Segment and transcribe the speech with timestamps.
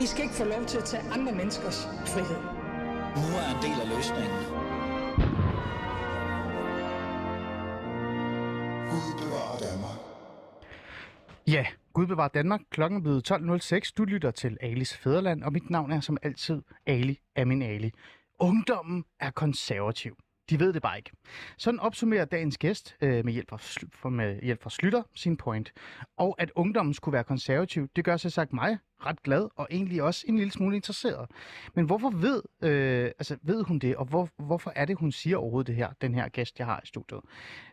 [0.00, 2.40] I skal ikke få lov til at tage andre menneskers frihed.
[3.16, 4.40] Nu er en del af løsningen.
[8.90, 9.98] Gud bevarer Danmark.
[11.46, 12.60] Ja, Gud bevarer Danmark.
[12.70, 13.92] Klokken er blevet 12.06.
[13.98, 17.92] Du lytter til Alis Fæderland, og mit navn er som altid Ali Amin Ali.
[18.38, 20.16] Ungdommen er konservativ.
[20.50, 21.10] De ved det bare ikke.
[21.58, 23.56] Sådan opsummerer dagens gæst øh, med, hjælp fra,
[23.92, 25.72] for- med hjælp fra Slytter sin point.
[26.16, 30.02] Og at ungdommen skulle være konservativ, det gør sig sagt mig ret glad og egentlig
[30.02, 31.30] også en lille smule interesseret.
[31.74, 35.36] Men hvorfor ved, øh, altså, ved hun det, og hvor, hvorfor er det, hun siger
[35.36, 37.20] overhovedet det her, den her gæst, jeg har i studiet?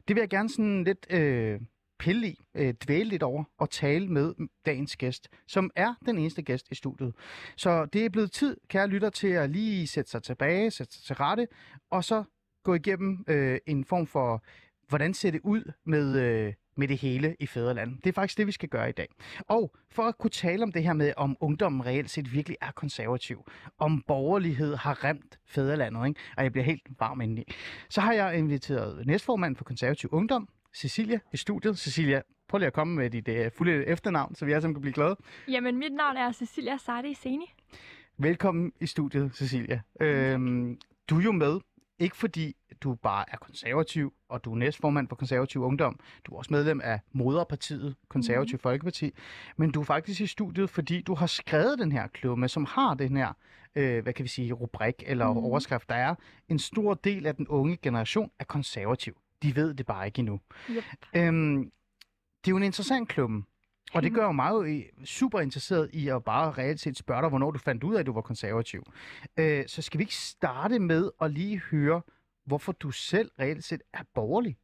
[0.08, 1.59] Det vil jeg gerne sådan lidt øh,
[2.00, 4.34] pille i, øh, dvæle lidt over og tale med
[4.66, 7.14] dagens gæst, som er den eneste gæst i studiet.
[7.55, 11.03] Så det er blevet tid, kære lytter, til at lige sætte sig tilbage, sætte sig
[11.03, 11.48] til rette,
[11.91, 12.23] og så
[12.67, 14.44] gå igennem øh, en form for,
[14.88, 18.03] hvordan ser det ud med, øh, med det hele i fædrelandet.
[18.03, 19.08] Det er faktisk det, vi skal gøre i dag.
[19.47, 22.72] Og for at kunne tale om det her med, om ungdommen reelt set virkelig er
[22.72, 26.19] konservativ, om borgerlighed har remt fædrelandet, ikke?
[26.38, 27.44] og jeg bliver helt varm indeni,
[27.89, 31.80] så har jeg inviteret næstformand for konservativ ungdom, Cecilia, i studiet.
[31.80, 34.81] Cecilia, prøv lige at komme med dit uh, fulde efternavn, så vi alle sammen kan
[34.81, 35.16] blive glade.
[35.47, 37.53] Jamen, mit navn er Cecilia Sardi Seni.
[38.17, 39.81] Velkommen i studiet, Cecilia.
[40.02, 40.77] Øhm,
[41.09, 41.59] du er jo med,
[42.00, 46.00] ikke fordi du bare er konservativ, og du er næstformand for konservativ ungdom.
[46.26, 48.59] Du er også medlem af moderpartiet, Konservativ mm.
[48.59, 49.12] Folkeparti.
[49.58, 52.94] Men du er faktisk i studiet, fordi du har skrevet den her klumme, som har
[52.94, 53.34] den her,
[53.76, 55.38] øh, hvad kan vi sige, rubrik eller mm.
[55.38, 55.89] overskrift.
[55.89, 56.16] Der er
[56.50, 59.17] en stor del af den unge generation er konservativ.
[59.44, 60.39] De ved det bare ikke endnu.
[60.70, 60.84] Yep.
[61.16, 61.72] Øhm,
[62.45, 63.44] det er jo en interessant klumme.
[63.93, 67.52] Og det gør jo i- super interesseret i at bare reelt set spørge dig, hvornår
[67.52, 68.83] du fandt ud af, at du var konservativ.
[69.38, 72.02] Øh, så skal vi ikke starte med at lige høre,
[72.45, 74.58] hvorfor du selv reelt set er borgerlig?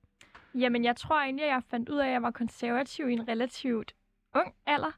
[0.55, 3.27] Jamen, jeg tror egentlig, at jeg fandt ud af, at jeg var konservativ i en
[3.27, 3.93] relativt
[4.35, 4.91] ung alder.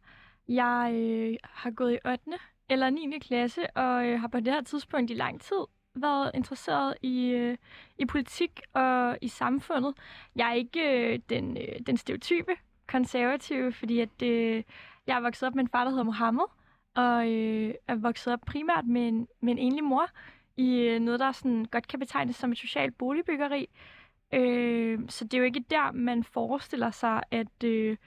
[0.48, 2.22] Jeg øh, har gået i 8.
[2.70, 3.20] eller 9.
[3.22, 5.58] klasse, og øh, har på det her tidspunkt i lang tid
[5.96, 7.58] været interesseret i, øh,
[7.98, 9.94] i politik og i samfundet.
[10.36, 12.52] Jeg er ikke øh, den, øh, den stereotype
[12.88, 14.64] konservative, fordi at, øh,
[15.08, 16.44] jeg er vokset op med en far, der hedder Mohammed,
[16.96, 20.10] og øh, er vokset op primært med en, med en enlig mor
[20.58, 23.70] i øh, noget, der sådan godt kan betegnes som et socialt boligbyggeri.
[24.34, 27.98] Øh, så det er jo ikke der, man forestiller sig, at øh,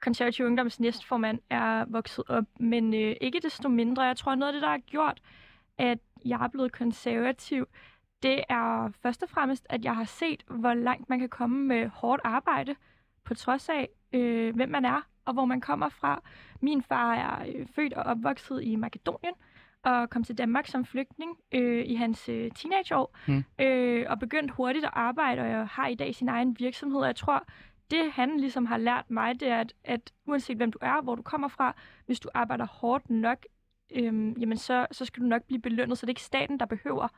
[0.00, 2.44] konservativ ungdoms næstformand er vokset op.
[2.60, 5.22] Men øh, ikke desto mindre, jeg tror, noget af det, der har gjort,
[5.78, 7.68] at jeg er blevet konservativ,
[8.22, 11.88] det er først og fremmest, at jeg har set, hvor langt man kan komme med
[11.88, 12.76] hårdt arbejde,
[13.24, 16.22] på trods af, øh, hvem man er og hvor man kommer fra.
[16.60, 19.34] Min far er øh, født og opvokset i Makedonien,
[19.82, 23.44] og kom til Danmark som flygtning øh, i hans øh, teenageår, Mm.
[23.64, 27.00] øh, og begyndte hurtigt at arbejde, og jeg har i dag sin egen virksomhed.
[27.00, 27.44] Og jeg tror,
[27.90, 31.14] det han ligesom har lært mig, det er, at, at uanset hvem du er, hvor
[31.14, 33.46] du kommer fra, hvis du arbejder hårdt nok,
[33.94, 36.66] øh, jamen så, så skal du nok blive belønnet, så det er ikke staten, der
[36.66, 37.08] behøver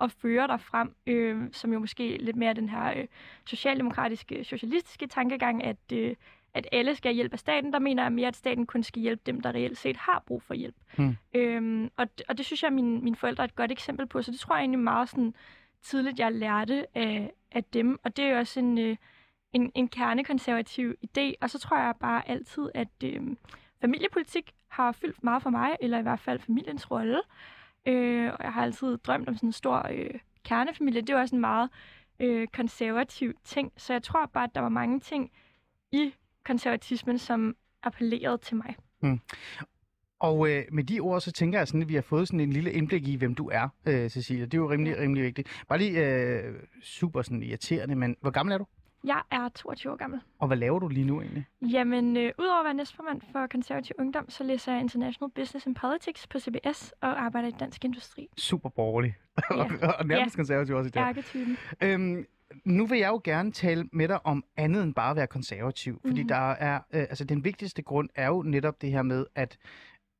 [0.00, 3.06] at føre dig frem, øh, som jo måske lidt mere den her øh,
[3.46, 6.14] socialdemokratiske, socialistiske tankegang, at, øh,
[6.54, 7.72] at alle skal have hjælp af staten.
[7.72, 10.42] Der mener jeg mere, at staten kun skal hjælpe dem, der reelt set har brug
[10.42, 10.76] for hjælp.
[10.96, 11.16] Hmm.
[11.34, 14.22] Øhm, og, og det synes jeg, at mine, mine forældre er et godt eksempel på,
[14.22, 15.34] så det tror jeg egentlig meget sådan
[15.82, 17.98] tidligt, jeg lærte af, af dem.
[18.04, 18.96] Og det er jo også en, øh,
[19.52, 21.32] en, en kernekonservativ idé.
[21.40, 23.22] Og så tror jeg bare altid, at øh,
[23.80, 27.20] familiepolitik har fyldt meget for mig, eller i hvert fald familiens rolle.
[27.86, 30.10] Øh, og jeg har altid drømt om sådan en stor øh,
[30.44, 31.00] kernefamilie.
[31.00, 31.70] Det er jo også en meget
[32.20, 33.72] øh, konservativ ting.
[33.76, 35.30] Så jeg tror bare, at der var mange ting
[35.92, 36.14] i
[36.44, 38.76] konservatismen, som appellerede til mig.
[40.18, 42.50] Og øh, med de ord, så tænker jeg sådan, at vi har fået sådan en
[42.52, 44.44] lille indblik i, hvem du er, øh, Cecilia.
[44.44, 45.64] Det er jo rimelig, rimelig vigtigt.
[45.68, 48.66] Bare lige øh, super sådan irriterende, men hvor gammel er du?
[49.04, 50.20] Jeg er 22 år gammel.
[50.38, 51.46] Og hvad laver du lige nu egentlig?
[51.62, 55.74] Jamen, øh, udover at være næstformand for konservativ ungdom, så læser jeg International Business and
[55.74, 58.28] Politics på CBS og arbejder i Dansk Industri.
[58.36, 59.14] Super borgerlig.
[59.50, 59.56] Ja.
[59.98, 61.00] og nærmest konservativ også i det.
[61.00, 61.56] Ærketypen.
[61.80, 62.26] Øhm,
[62.64, 66.00] nu vil jeg jo gerne tale med dig om andet end bare at være konservativ.
[66.06, 66.28] Fordi Mhm.
[66.28, 69.58] der er, øh, altså den vigtigste grund er jo netop det her med, at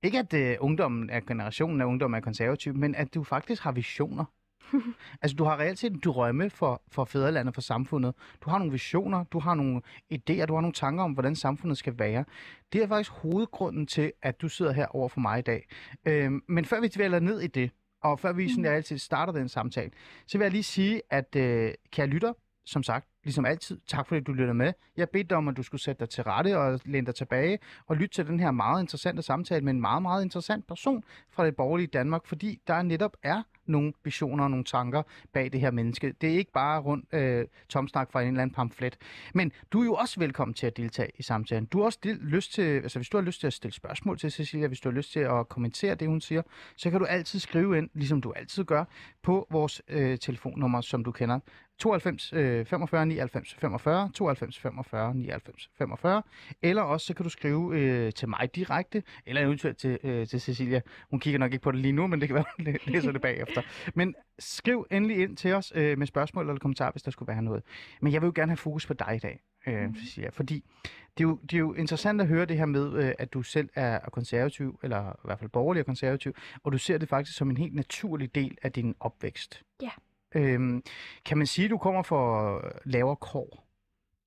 [0.02, 3.72] ikke at øh, ungdommen er generationen af ungdom er konservativ, men at du faktisk har
[3.72, 4.24] visioner.
[5.22, 8.14] altså du har reelt set en drømme for, for fædrelandet, for samfundet.
[8.44, 9.80] Du har nogle visioner, du har nogle
[10.14, 12.24] idéer, du har nogle tanker om, hvordan samfundet skal være.
[12.72, 15.66] Det er faktisk hovedgrunden til, at du sidder her over for mig i dag.
[16.06, 17.70] Øhm, men før vi dvæler ned i det,
[18.04, 19.90] og før vi sådan altid starter den samtale,
[20.26, 22.32] så vil jeg lige sige, at øh, kære lytter,
[22.64, 24.72] som sagt, ligesom altid, tak fordi du lytter med.
[24.96, 27.58] Jeg bedte dig om, at du skulle sætte dig til rette og læne dig tilbage
[27.86, 31.46] og lytte til den her meget interessante samtale med en meget, meget interessant person fra
[31.46, 35.02] det borgerlige Danmark, fordi der netop er nogle visioner og nogle tanker
[35.32, 36.14] bag det her menneske.
[36.20, 38.96] Det er ikke bare rundt øh, tomsnak fra en eller anden pamflet.
[39.34, 41.64] Men du er jo også velkommen til at deltage i samtalen.
[41.64, 44.18] Du har også del- lyst til, altså hvis du har lyst til at stille spørgsmål
[44.18, 46.42] til Cecilia, hvis du har lyst til at kommentere det, hun siger,
[46.76, 48.84] så kan du altid skrive ind, ligesom du altid gør,
[49.22, 51.40] på vores øh, telefonnummer, som du kender.
[51.78, 56.22] 92 øh, 45 99 45, 92 45 99 45,
[56.62, 60.40] eller også så kan du skrive øh, til mig direkte, eller eventuelt til, øh, til
[60.40, 60.80] Cecilia.
[61.10, 63.12] Hun kigger nok ikke på det lige nu, men det kan være, hun læ- læser
[63.12, 63.62] det bagefter.
[63.94, 67.42] Men skriv endelig ind til os øh, med spørgsmål eller kommentarer, hvis der skulle være
[67.42, 67.62] noget.
[68.00, 70.64] Men jeg vil jo gerne have fokus på dig i dag, øh, Cecilia, fordi
[71.18, 73.42] det er, jo, det er jo interessant at høre det her med, øh, at du
[73.42, 77.08] selv er er konservativ, eller i hvert fald borgerlig og konservativ, og du ser det
[77.08, 79.62] faktisk som en helt naturlig del af din opvækst.
[79.82, 79.90] Ja.
[80.34, 80.82] Øhm,
[81.24, 83.64] kan man sige, at du kommer fra lavere kår?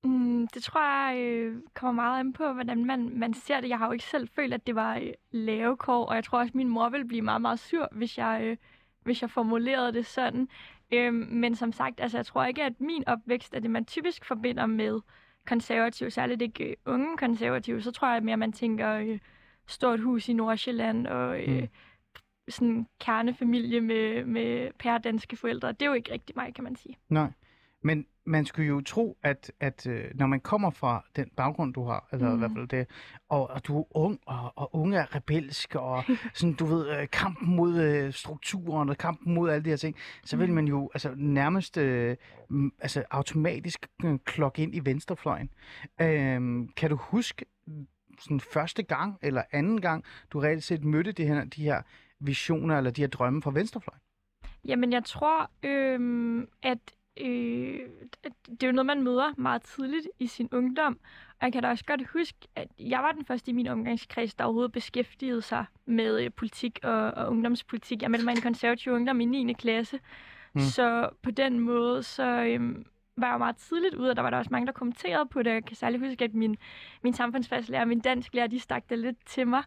[0.04, 3.68] Mm, det tror jeg øh, kommer meget an på, hvordan man, man ser det.
[3.68, 6.50] Jeg har jo ikke selv følt, at det var øh, lavekår, og jeg tror også,
[6.50, 8.56] at min mor ville blive meget, meget sur, hvis jeg, øh,
[9.02, 10.48] hvis jeg formulerede det sådan.
[10.92, 14.24] Øhm, men som sagt, altså, jeg tror ikke, at min opvækst er det, man typisk
[14.24, 15.00] forbinder med
[15.46, 17.82] konservative, særligt ikke øh, unge konservative.
[17.82, 19.18] Så tror jeg mere, man tænker øh,
[19.66, 21.68] stort hus i Nordsjælland og øh, Mm.
[22.48, 22.52] Mm.
[22.52, 25.72] sådan kernefamilie med, med pærdanske forældre.
[25.72, 26.96] Det er jo ikke rigtig mig, kan man sige.
[27.08, 27.30] Nej.
[27.82, 31.84] Men man skulle jo tro, at, at øh, når man kommer fra den baggrund, du
[31.84, 32.32] har, eller mm.
[32.32, 32.38] i Mm.
[32.38, 32.86] hvert fald det,
[33.28, 36.04] og, og du er ung, og, og unge er rebelske, og
[36.34, 39.96] sådan, du ved, øh, kampen mod øh, strukturen, og kampen mod alle de her ting,
[40.24, 40.54] så vil Mm.
[40.54, 42.16] man jo altså, nærmest øh,
[42.80, 45.50] altså, automatisk øh, klokke ind i venstrefløjen.
[46.00, 47.86] Øhm, kan du huske mm,
[48.20, 51.82] sådan første gang, eller anden gang, du reelt set mødte de her, de her
[52.20, 54.00] visioner, eller de her drømme fra venstrefløjen?
[54.64, 56.78] Jamen, jeg tror, øhm, at
[57.20, 57.80] øh,
[58.22, 60.98] at det er jo noget, man møder meget tidligt i sin ungdom.
[61.40, 64.34] Og jeg kan da også godt huske, at jeg var den første i min omgangskreds,
[64.34, 68.02] der overhovedet beskæftigede sig med øh, politik og, og ungdomspolitik.
[68.02, 69.52] Jeg meldte mig i en konservativ ungdom i 9.
[69.52, 70.00] klasse.
[70.54, 70.60] Mm.
[70.60, 72.86] Så på den måde, så øhm,
[73.16, 75.42] var jeg jo meget tidligt ude, og der var der også mange, der kommenterede på
[75.42, 75.50] det.
[75.50, 76.56] Jeg kan særlig huske, at min,
[77.02, 79.62] min samfundsfagslærer og min dansklærer, de stak det lidt til mig.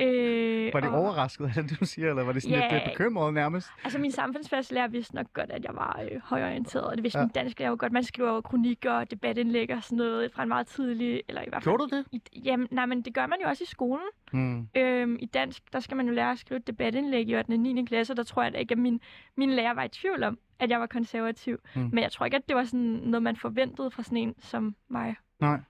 [0.00, 2.72] Øh, Var det og- overrasket af det, du siger, eller var det sådan Ja.
[2.74, 3.68] lidt bekymret nærmest?
[3.84, 7.24] Altså, min samfundsfagslærer vidste nok godt, at jeg var øh, højorienteret, og det vidste Ja.
[7.24, 7.92] min dansk lærer godt.
[7.92, 11.46] Man skriver jo kronikker og debatindlæg og sådan noget fra en meget tidlig, eller i
[11.48, 11.76] hvert fald...
[11.76, 12.04] Gjorde du det?
[12.12, 14.04] I, jamen, nej, men det gør man jo også i skolen.
[14.32, 14.68] Mm.
[14.76, 17.50] Øhm, I dansk, der skal man jo lære at skrive et debatindlæg i 8.
[17.50, 17.84] og 9.
[17.84, 19.00] klasse, og der tror jeg da ikke, at min,
[19.36, 21.58] min lærer var i tvivl om, at jeg var konservativ.
[21.74, 21.80] Mm.
[21.92, 24.74] Men jeg tror ikke, at det var sådan noget, man forventede fra sådan en som
[24.88, 25.14] mig.
[25.40, 25.60] Nej.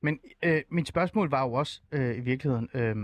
[0.00, 2.96] Men øh, mit spørgsmål var jo også øh, i virkeligheden, øh,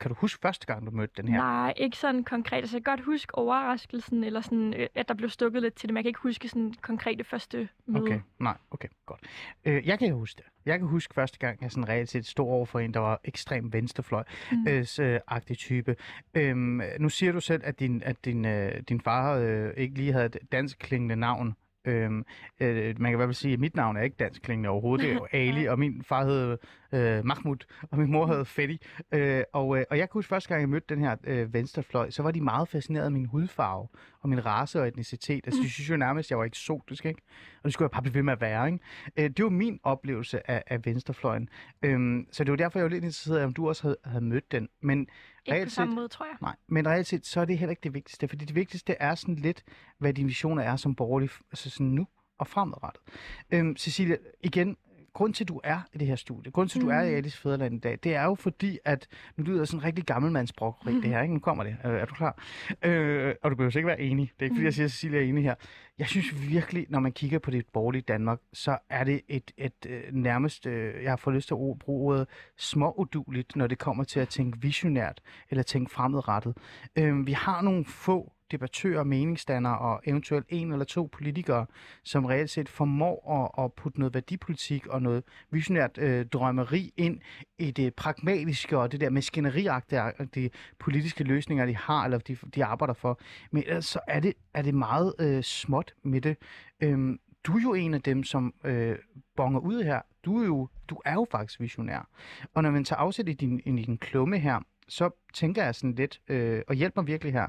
[0.00, 1.38] kan du huske første gang, du mødte den her?
[1.38, 2.56] Nej, ikke sådan konkret.
[2.58, 5.88] Altså, jeg kan godt huske overraskelsen, eller sådan, øh, at der blev stukket lidt til
[5.88, 8.02] det, men jeg kan ikke huske sådan konkrete første møde.
[8.02, 9.20] Okay, nej, okay, godt.
[9.64, 10.46] Øh, jeg kan huske det.
[10.66, 13.20] Jeg kan huske første gang, jeg sådan reelt set stod over for en, der var
[13.24, 14.66] ekstrem venstrefløj Mm.
[14.68, 15.96] øh, øh, type.
[16.34, 20.12] Øhm, nu siger du selv, at din, at din, øh, din far øh, ikke lige
[20.12, 21.56] havde et dansk klingende navn.
[21.84, 22.24] Øhm,
[22.60, 25.04] øh, man kan i hvert fald sige, at mit navn er ikke dansk klingende overhovedet.
[25.04, 26.58] Det er jo Ali, og min far hed
[26.92, 27.56] øh, Mahmoud,
[27.90, 28.76] og min mor hed Fetty.
[29.12, 32.10] Øh, og, øh, og jeg kan huske første gang, jeg mødte den her øh, venstrefløj,
[32.10, 33.88] så var de meget fascineret af min hudfarve
[34.20, 35.46] og min race og etnicitet.
[35.46, 37.22] Altså, de synes jo nærmest, at jeg var eksotisk, ikke?
[37.56, 38.78] Og det skulle jeg bare blive ved med at være, ikke?
[39.16, 41.48] Øh, det var min oplevelse af, af venstrefløjen.
[41.82, 44.52] Øhm, så det var derfor, jeg var lidt interesseret om du også havde, havde mødt
[44.52, 44.68] den.
[44.82, 45.08] Men
[45.46, 46.36] Ikke på samme måde, tror jeg.
[46.40, 49.14] Nej, men reelt set, så er det heller ikke det vigtigste, fordi det vigtigste er
[49.14, 49.64] sådan lidt,
[49.98, 52.06] hvad din visioner er som borgerlig, altså sådan nu
[52.38, 53.02] og fremadrettet.
[53.50, 54.76] Øhm, Cecilia, igen,
[55.18, 57.06] grund til, at du er i det her studie, grund til, at du er i
[57.08, 57.16] Mhm.
[57.16, 59.06] Alice Fæderland i dag, det er jo fordi, at
[59.36, 61.34] nu lyder sådan rigtig gammelmandsbrokeri, det her, ikke?
[61.34, 61.76] Nu kommer det.
[61.84, 62.42] Øh, er du klar?
[62.82, 64.30] Øh, og du behøver ikke være enig.
[64.34, 65.54] Det er ikke, fordi jeg siger, at Cecilia er enig her.
[65.98, 69.72] Jeg synes virkelig, når man kigger på det borgerlige Danmark, så er det et, et,
[69.86, 74.04] et nærmest, øh, jeg har fået lyst til at bruge ordet, småuduligt, når det kommer
[74.04, 75.20] til at tænke visionært
[75.50, 76.56] eller tænke fremadrettet.
[76.98, 81.66] Øh, vi har nogle få debattører, meningsdannere og eventuelt en eller to politikere,
[82.04, 87.20] som reelt set formår at, at putte noget værdipolitik og noget visionært øh, drømmeri ind
[87.58, 92.94] i det pragmatiske og det der maskineriagtige politiske løsninger, de har, eller de, de arbejder
[92.94, 93.20] for.
[93.50, 96.36] Men ellers så er det, er det meget øh, småt med det.
[96.82, 98.96] Øhm, du er jo en af dem, som øh,
[99.36, 100.00] bonger ud her.
[100.24, 102.08] Du er, jo, du er jo faktisk visionær.
[102.54, 105.94] Og når man tager afsæt i din, i din klumme her, så tænker jeg sådan
[105.94, 107.46] lidt, øh, og hjælp mig virkelig her,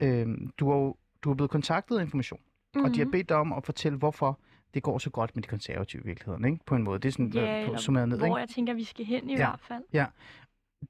[0.00, 0.26] øh,
[0.58, 2.84] du, er jo, du er blevet kontaktet af information, mm-hmm.
[2.84, 3.12] og de har Mhm.
[3.12, 4.38] bedt dig om at fortælle, hvorfor
[4.74, 6.64] det går så godt med de konservative i virkeligheden, ikke?
[6.66, 6.98] På en måde.
[6.98, 8.36] Det er sådan Ja, summeret ned, hvor ikke?
[8.36, 9.36] jeg tænker, vi skal hen i Ja.
[9.36, 9.82] hvert fald.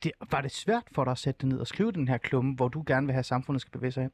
[0.03, 2.55] Det, var det svært for dig at sætte det ned og skrive den her klumme,
[2.55, 4.11] hvor du gerne vil have, at samfundet skal bevæge sig hen?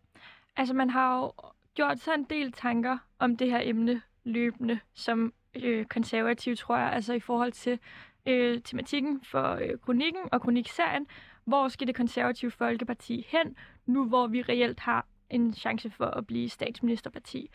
[0.57, 1.33] Altså, man har jo
[1.75, 6.93] gjort sig en del tanker om det her emne løbende, som øh, konservativ, tror jeg,
[6.93, 7.79] altså i forhold til
[8.27, 11.07] øh, tematikken for øh, kronikken og kronikserien.
[11.45, 16.27] Hvor skal det konservative Folkeparti hen, nu hvor vi reelt har en chance for at
[16.27, 17.51] blive statsministerparti.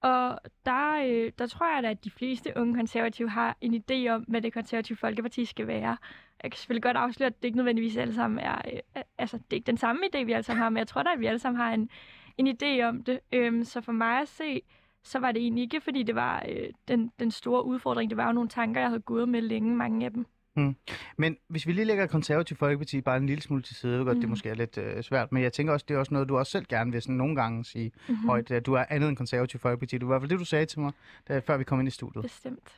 [0.00, 4.08] Og der, øh, der tror jeg da, at de fleste unge konservative har en idé
[4.08, 5.96] om, hvad det konservative Folkeparti skal være.
[6.42, 8.62] Jeg kan selvfølgelig godt afsløre, at det ikke nødvendigvis alle sammen er...
[8.72, 11.02] Øh, altså, det er ikke den samme idé, vi alle sammen har, men jeg tror
[11.02, 11.90] da, at vi alle sammen har en,
[12.38, 13.20] en idé om det.
[13.32, 14.62] Øhm, så for mig at se,
[15.02, 18.10] så var det egentlig ikke, fordi det var øh, den, den store udfordring.
[18.10, 20.26] Det var jo nogle tanker, jeg havde gået med længe, mange af dem.
[20.58, 20.76] Mm.
[21.16, 24.06] Men hvis vi lige lægger konservativ folkeparti bare en lille smule til side, jeg ved
[24.06, 24.20] godt, mm.
[24.20, 26.38] det måske er lidt øh, svært, men jeg tænker også, det er også noget, du
[26.38, 28.28] også selv gerne vil sådan nogle gange sige mm-hmm.
[28.28, 29.98] højt, at du er andet end konservativ folkeparti.
[29.98, 30.92] Det var i hvert fald det, du sagde til mig,
[31.28, 32.22] da, før vi kom ind i studiet.
[32.22, 32.76] Bestemt.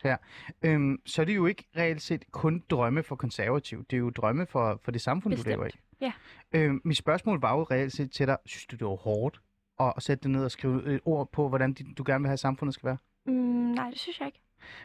[0.62, 3.84] Øhm, så er det jo ikke reelt set kun drømme for konservativ.
[3.90, 5.46] Det er jo drømme for, for det samfund, Bestemt.
[5.46, 5.70] du lever i.
[6.00, 6.12] Ja.
[6.52, 9.40] Øhm, mit spørgsmål var jo reelt set til dig, synes du, det var hårdt
[9.80, 12.40] at, sætte det ned og skrive et ord på, hvordan du gerne vil have, at
[12.40, 12.96] samfundet skal være?
[13.26, 14.40] Mm, nej, det synes jeg ikke.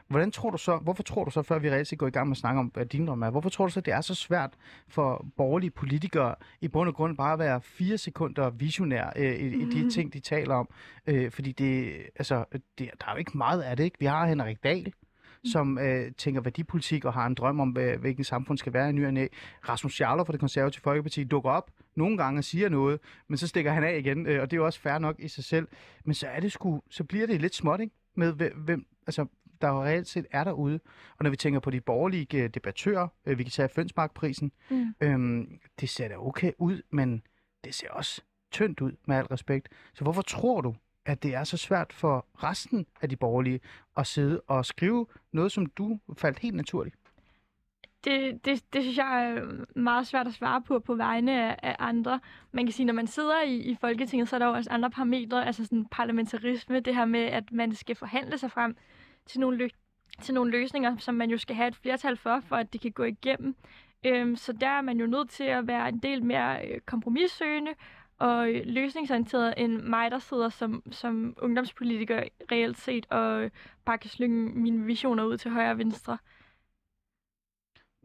[0.07, 2.33] Hvordan tror du så, hvorfor tror du så, før vi reelt går i gang med
[2.33, 4.53] at snakke om, hvad din drøm er, hvorfor tror du så, det er så svært
[4.87, 9.47] for borgerlige politikere i bund og grund bare at være fire sekunder visionær øh, i,
[9.47, 10.69] i de ting, de taler om?
[11.07, 13.99] Øh, fordi det, altså, det, der er jo ikke meget af det, ikke?
[13.99, 14.93] Vi har Henrik Dahl,
[15.45, 18.91] som øh, tænker værdipolitik og har en drøm om, hvad, hvilken samfund skal være i
[18.91, 19.27] ny og næ.
[19.69, 23.47] Rasmus Jarlov fra det konservative Folkeparti dukker op nogle gange og siger noget, men så
[23.47, 25.67] stikker han af igen, øh, og det er jo også fair nok i sig selv.
[26.05, 27.95] Men så er det sgu, så bliver det lidt småt, ikke?
[28.15, 29.25] Med hvem altså,
[29.61, 30.79] der jo reelt set er derude.
[31.17, 34.95] Og når vi tænker på de borgerlige øh, debattører, øh, vi kan tage Fønsmarkprisen, Mm.
[35.01, 37.23] øhm, det ser da okay ud, men
[37.63, 38.21] det ser også
[38.51, 39.69] tyndt ud, med al respekt.
[39.93, 43.59] Så hvorfor tror du, at det er så svært for resten af de borgerlige
[43.97, 46.95] at sidde og skrive noget, som du faldt helt naturligt?
[48.03, 49.45] Det, det, det synes jeg er
[49.79, 52.19] meget svært at svare på på vegne af, af andre.
[52.51, 54.89] Man kan sige, når man sidder i, i Folketinget, så er der jo også andre
[54.89, 58.75] parametre, altså sådan parlamentarisme, det her med, at man skal forhandle sig frem
[59.25, 62.55] til nogle, lø- til nogle løsninger, som man jo skal have et flertal for, for
[62.55, 63.55] at det kan gå igennem.
[64.05, 67.71] Øhm, så der er man jo nødt til at være en del mere øh, kompromissøgende
[68.19, 73.51] og øh, løsningsorienteret end mig, der sidder som, som ungdomspolitiker reelt set og øh,
[73.85, 76.17] bare kan slynge mine visioner ud til højre og venstre.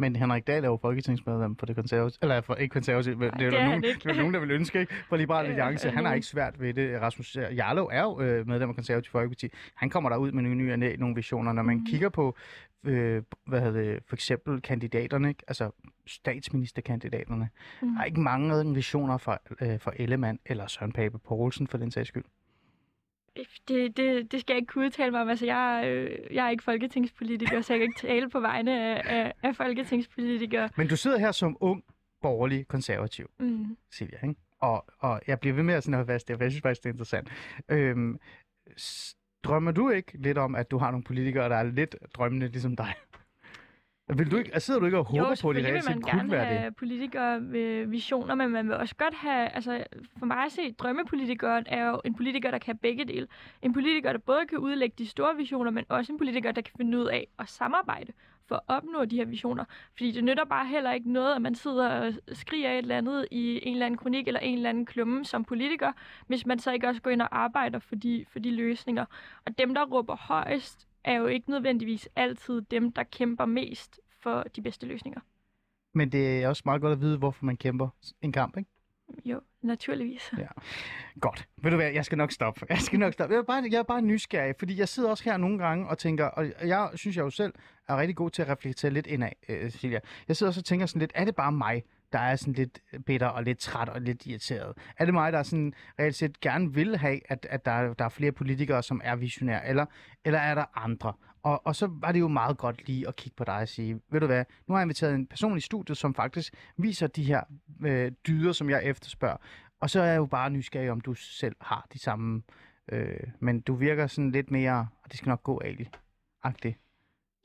[0.01, 3.51] Men Henrik Dahl er jo folketingsmedlem for det konservative, eller for ikke konservative, det er,
[3.59, 4.95] er nogen, det er nogen, der vil ønske, ikke?
[5.09, 7.01] For Liberal Alliance, han har ikke svært ved det.
[7.01, 9.49] Rasmus Jarlov er jo øh, medlem af konservative folkeparti.
[9.75, 11.53] Han kommer der ud med nye, nye nogle visioner.
[11.53, 11.87] Når man Mhm.
[11.87, 12.37] kigger på,
[12.85, 15.43] øh, hvad hedder det, for eksempel kandidaterne, ikke?
[15.49, 15.71] altså
[16.07, 17.49] statsministerkandidaterne,
[17.83, 17.95] Mhm.
[17.95, 21.91] der er ikke mange visioner fra, øh, fra Ellemann eller Søren Pape Poulsen for den
[21.91, 22.25] sags skyld.
[23.69, 25.29] Det, det, det skal jeg ikke kunne udtale mig om.
[25.29, 29.03] Altså, jeg, øh, jeg er ikke folketingspolitiker, så jeg kan ikke tale på vegne af,
[29.05, 30.69] af, af folketingspolitikere.
[30.77, 31.85] Men du sidder her som ung,
[32.23, 33.31] borgerlig, konservativ.
[33.41, 33.77] Mm.
[33.93, 34.41] Silvia, ikke?
[34.61, 36.83] Og, og jeg bliver ved med at sådan holde fast der, for jeg synes faktisk,
[36.83, 37.29] det er interessant.
[37.69, 38.19] Øhm,
[39.43, 42.77] drømmer du ikke lidt om, at du har nogle politikere, der er lidt drømmende ligesom
[42.77, 42.95] dig?
[44.17, 46.31] Vil du ikke, sidder du ikke og håber Jo, på, at de reelt set kunne
[46.31, 46.59] være det?
[46.59, 49.85] have politikere med visioner, men man vil også godt have, altså
[50.19, 53.27] for mig at se, drømmepolitikeren er jo en politiker, der kan begge dele.
[53.63, 56.73] En politiker, der både kan udlægge de store visioner, men også en politiker, der kan
[56.77, 58.13] finde ud af at samarbejde
[58.47, 59.65] for at opnå de her visioner.
[59.93, 63.27] Fordi det nytter bare heller ikke noget, at man sidder og skriger et eller andet
[63.31, 65.93] i en eller anden kronik eller en eller anden klumme som politiker,
[66.27, 69.05] hvis man så ikke også går ind og arbejder for de, for de løsninger.
[69.47, 74.43] Og dem, der råber højst, er jo ikke nødvendigvis altid dem, der kæmper mest for
[74.43, 75.21] de bedste løsninger.
[75.95, 77.89] Men det er også meget godt at vide, hvorfor man kæmper
[78.23, 78.71] en kamp, ikke?
[79.25, 80.33] Jo, naturligvis.
[81.21, 81.49] Godt.
[81.57, 82.67] Ved du hvad, jeg skal nok stoppe.
[82.69, 83.35] Jeg skal nok stoppe.
[83.35, 85.99] Jeg er bare, jeg er bare nysgerrig, fordi jeg sidder også her nogle gange og
[85.99, 87.55] tænker, og jeg synes jeg jo selv
[87.89, 90.01] er rigtig god til at reflektere lidt indad, øh, Silja.
[90.29, 92.79] Jeg sidder også og tænker sådan lidt, er det bare mig, der er sådan lidt
[93.07, 94.77] bitter og lidt træt og lidt irriteret?
[94.97, 98.09] Er det mig, der sådan reelt set gerne vil have, at, at der, der er
[98.09, 99.87] flere politikere, som er visionære, eller,
[100.25, 101.13] eller er der andre?
[101.43, 104.01] Og, og så var det jo meget godt lige at kigge på dig og sige,
[104.11, 107.25] ved du hvad, nu har jeg inviteret en person i studiet, som faktisk viser de
[107.25, 107.43] her
[107.85, 109.37] øh, dyder, som jeg efterspørger.
[109.81, 112.43] Og så er jeg jo bare nysgerrig, om du selv har de samme.
[112.93, 115.89] Øh, men du virker sådan lidt mere, og det skal nok gå, Ali.
[116.43, 116.79] Agtigt.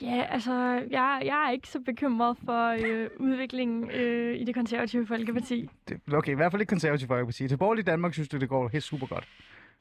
[0.02, 0.54] Ja, altså,
[0.92, 5.70] jeg, jeg er ikke så bekymret for øh, udviklingen øh, i det konservative folkeparti.
[5.90, 7.48] Det, okay, i hvert fald ikke konservativ folkeparti.
[7.48, 9.28] Til borgerlig Danmark synes du, det går helt super godt.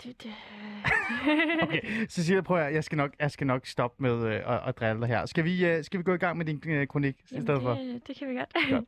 [0.02, 0.30] Det, det,
[1.62, 4.78] Okay, Cecilia, prøv at, jeg skal nok, jeg skal nok stoppe med øh, at, at
[4.78, 5.26] drille dig her.
[5.26, 7.74] Skal vi, øh, skal vi gå i gang med din øh, kronik i stedet for?
[7.74, 8.70] Jamen, det, det kan vi godt.
[8.70, 8.84] Godt.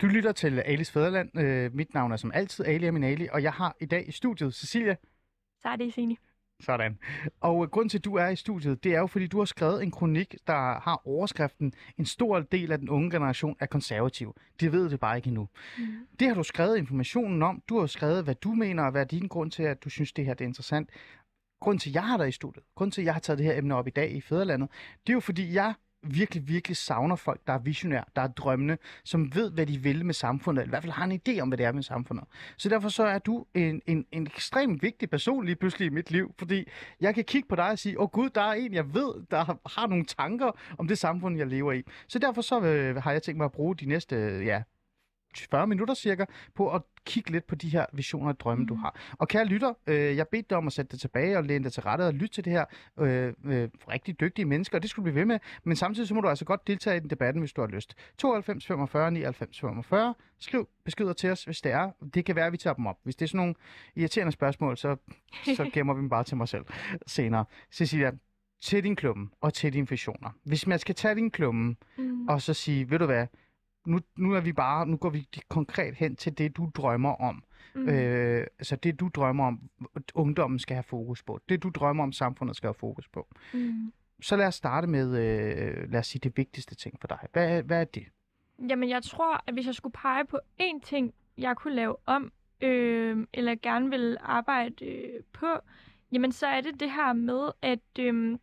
[0.00, 1.38] Du lytter til Alis Fæderland.
[1.38, 4.12] Øh, mit navn er som altid Ali Amin Ali, og jeg har i dag i
[4.12, 4.96] studiet Cecilia.
[5.62, 6.16] Så er det scene.
[6.60, 6.98] Sådan.
[7.40, 9.44] Og øh, grunden til, at du er i studiet, det er jo, fordi du har
[9.44, 14.36] skrevet en kronik, der har overskriften En stor del af den unge generation er konservativ.
[14.60, 15.48] De ved det bare ikke endnu.
[15.78, 15.84] Mm.
[16.20, 17.62] Det har du skrevet informationen om.
[17.68, 20.12] Du har skrevet, hvad du mener, og hvad er din grund til, at du synes,
[20.12, 20.90] det her det er interessant.
[21.60, 23.46] grund til, at jeg har dig i studiet, grund til, at jeg har taget det
[23.46, 24.68] her emne op i dag i Fæderlandet,
[25.06, 28.78] det er jo fordi, jeg virkelig, virkelig savner folk, der er visionære, der er drømmende,
[29.04, 31.48] som ved, hvad de vil med samfundet, eller i hvert fald har en idé om,
[31.48, 32.24] hvad det er med samfundet.
[32.56, 36.10] Så derfor så er du en, en, en ekstremt vigtig person lige pludselig i mit
[36.10, 36.68] liv, fordi
[37.00, 39.26] jeg kan kigge på dig og sige, åh oh, gud, der er en, jeg ved,
[39.30, 41.82] der har nogle tanker om det samfund, jeg lever i.
[42.08, 44.62] Så derfor så øh, har jeg tænkt mig at bruge de næste, ja,
[45.38, 48.68] 40 minutter cirka, på at kigge lidt på de her visioner og drømme, mm.
[48.68, 49.00] du har.
[49.18, 51.72] Og kære lytter, øh, jeg bedte dig om at sætte dig tilbage og læne dig
[51.72, 52.64] til rette og lytte til det her
[52.98, 55.38] øh, øh, rigtig dygtige mennesker, og det skulle blive ved med.
[55.64, 57.94] Men samtidig så må du altså godt deltage i den debatten, hvis du har lyst.
[58.18, 60.14] 92 45 99 45.
[60.38, 61.90] Skriv beskeder til os, hvis det er.
[62.14, 62.96] Det kan være, at vi tager dem op.
[63.02, 63.54] Hvis det er sådan nogle
[63.96, 64.96] irriterende spørgsmål, så,
[65.56, 66.64] så gemmer vi dem bare til mig selv
[67.06, 67.44] senere.
[67.72, 68.10] Cecilia,
[68.60, 70.30] til din klumme og til dine visioner.
[70.44, 72.28] Hvis man skal tage din klumme mm.
[72.28, 73.26] og så sige, ved du hvad,
[73.86, 77.44] nu, nu er vi bare, nu går vi konkret hen til det, du drømmer om.
[77.74, 77.88] Mm.
[77.88, 79.70] Øh, altså det, du drømmer om,
[80.14, 81.40] ungdommen skal have fokus på.
[81.48, 83.28] Det, du drømmer om, samfundet skal have fokus på.
[83.54, 83.92] Mm.
[84.22, 87.18] Så lad os starte med, øh, lad os sige, det vigtigste ting for dig.
[87.32, 88.06] Hvad, hvad er det?
[88.68, 92.32] Jamen, jeg tror, at hvis jeg skulle pege på én ting, jeg kunne lave om,
[92.60, 95.46] øh, eller gerne vil arbejde øh, på,
[96.12, 98.38] jamen så er det det her med, at øh,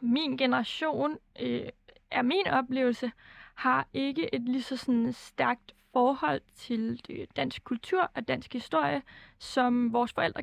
[0.00, 1.68] min generation, øh,
[2.10, 3.12] er min oplevelse,
[3.54, 9.02] har ikke et lige så sådan stærkt forhold til øh, dansk kultur og dansk historie,
[9.38, 10.42] som vores forældre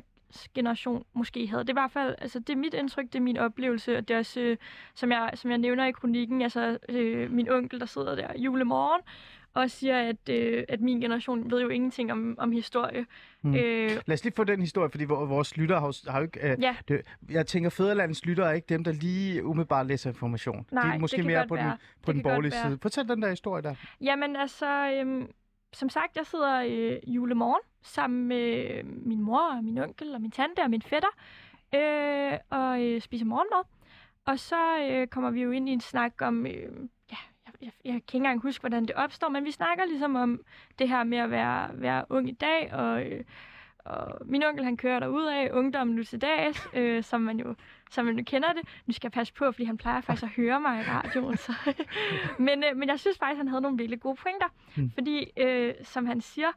[0.54, 1.62] generation måske havde.
[1.62, 4.08] Det er i hvert fald, altså det er mit indtryk, det er min oplevelse, og
[4.08, 4.56] det er også, øh,
[4.94, 9.00] som, jeg, som jeg nævner i kronikken, altså øh, min onkel, der sidder der julemorgen,
[9.54, 13.06] og siger, at, øh, at min generation ved jo ingenting om, om historie.
[13.40, 13.54] Hmm.
[13.54, 16.52] Øh, Lad os lige få den historie, fordi vores lyttere har, har jo ikke...
[16.52, 16.76] Øh, ja.
[16.88, 20.66] det, jeg tænker, Fæderlandets lyttere er ikke dem, der lige umiddelbart læser information.
[20.72, 21.64] Nej, De er måske det mere på være.
[21.64, 22.78] den, på den borgerlige side.
[22.82, 23.74] Fortæl den der historie der.
[24.00, 25.28] Jamen altså, øh,
[25.72, 30.30] som sagt, jeg sidder øh, julemorgen sammen med min mor og min onkel og min
[30.30, 31.08] tante og min fætter
[31.74, 33.64] øh, og øh, spiser morgenmad.
[34.26, 36.46] Og så øh, kommer vi jo ind i en snak om...
[36.46, 36.68] Øh,
[37.62, 40.40] jeg, jeg kan ikke engang huske, hvordan det opstår, men vi snakker ligesom om
[40.78, 43.24] det her med at være, være ung i dag, og, øh,
[43.84, 47.54] og min onkel han kører derud af ungdommen nu til dags, øh, som man jo
[47.90, 48.62] som man jo kender det.
[48.86, 51.36] Nu skal jeg passe på, fordi han plejer faktisk at høre mig i radioen.
[51.36, 51.52] Så.
[52.46, 54.48] men, øh, men jeg synes faktisk, han havde nogle virkelig gode pointer.
[54.76, 54.90] Mm.
[54.90, 56.48] Fordi, øh, som han siger,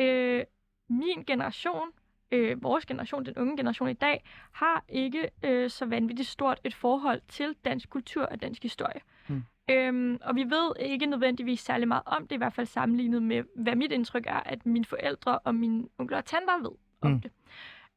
[0.00, 0.44] øh,
[0.88, 1.88] min generation,
[2.32, 6.74] øh, vores generation, den unge generation i dag, har ikke øh, så vanvittigt stort et
[6.74, 9.00] forhold til dansk kultur og dansk historie.
[9.28, 9.42] Mm.
[9.70, 13.42] Øhm, og vi ved ikke nødvendigvis særlig meget om det, i hvert fald sammenlignet med,
[13.56, 17.20] hvad mit indtryk er, at mine forældre og mine onkler og tanter ved om mm.
[17.20, 17.30] det.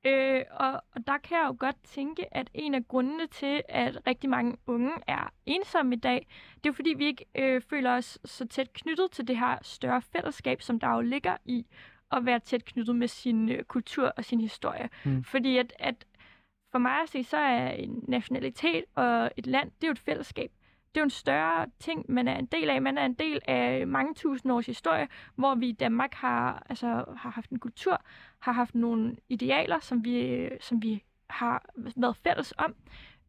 [0.05, 4.08] Øh, og, og der kan jeg jo godt tænke, at en af grundene til, at
[4.08, 7.91] rigtig mange unge er ensomme i dag, det er jo fordi, vi ikke øh, føler
[7.91, 11.65] os så tæt knyttet til det her større fællesskab, som der jo ligger i
[12.12, 14.89] at være tæt knyttet med sin øh, kultur og sin historie.
[15.05, 15.23] Mm.
[15.23, 16.05] Fordi at, at
[16.71, 19.99] for mig at se, så er en nationalitet og et land, det er jo et
[19.99, 20.51] fællesskab
[20.89, 22.82] det er jo en større ting, man er en del af.
[22.82, 26.88] Man er en del af mange tusind års historie, hvor vi i Danmark har, altså,
[27.17, 28.02] har haft en kultur,
[28.39, 32.75] har haft nogle idealer, som vi, som vi har været fælles om.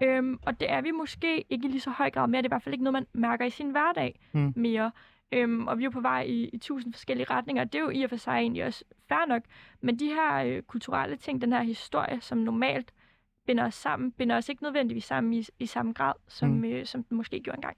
[0.03, 2.42] Øhm, og det er vi måske ikke i lige så høj grad mere.
[2.42, 4.53] Det er i hvert fald ikke noget, man mærker i sin hverdag mm.
[4.57, 4.92] mere.
[5.33, 7.64] Øhm, og vi er jo på vej i, i tusind forskellige retninger.
[7.64, 9.42] Det er jo i og for sig egentlig også fair nok.
[9.81, 12.92] Men de her øh, kulturelle ting, den her historie, som normalt
[13.46, 16.64] binder os sammen, binder os ikke nødvendigvis sammen i, i samme grad, som, mm.
[16.64, 17.76] øh, som den måske gjorde engang.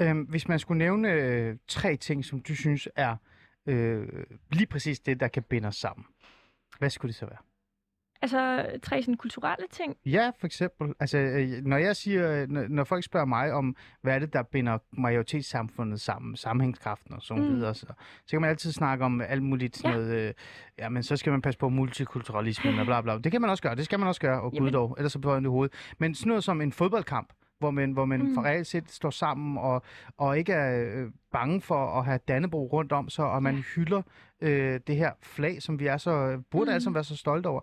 [0.00, 3.16] Øhm, hvis man skulle nævne øh, tre ting, som du synes er
[3.66, 4.08] øh,
[4.52, 6.06] lige præcis det, der kan binde os sammen,
[6.78, 7.38] hvad skulle det så være?
[8.22, 9.96] Altså tre sådan kulturelle ting?
[10.06, 10.94] Ja, for eksempel.
[11.00, 14.42] Altså, øh, når jeg siger, når, når folk spørger mig om, hvad er det, der
[14.42, 17.54] binder majoritetssamfundet sammen, sammenhængskraften og sådan mm.
[17.54, 17.86] videre, så,
[18.26, 19.90] så kan man altid snakke om alt muligt ja.
[19.90, 20.34] noget, øh,
[20.78, 23.18] ja, men så skal man passe på multikulturalismen og bla bla.
[23.18, 25.18] Det kan man også gøre, det skal man også gøre, og gud dog, ellers så
[25.18, 25.74] bliver det hovedet.
[25.98, 28.34] Men sådan noget som en fodboldkamp, hvor man, hvor man mm.
[28.34, 29.82] for reelt set står sammen og,
[30.18, 33.62] og ikke er øh, bange for at have Dannebro rundt om sig, og man ja.
[33.74, 34.02] hylder
[34.40, 36.70] øh, det her flag, som vi er så, burde mm.
[36.70, 37.60] alle sammen være så stolte over.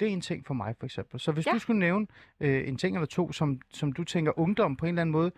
[0.00, 1.20] Det er en ting for mig, for eksempel.
[1.20, 1.52] Så hvis ja.
[1.52, 2.06] du skulle nævne
[2.40, 5.32] øh, en ting eller to, som, som du tænker, ungdom på en eller anden måde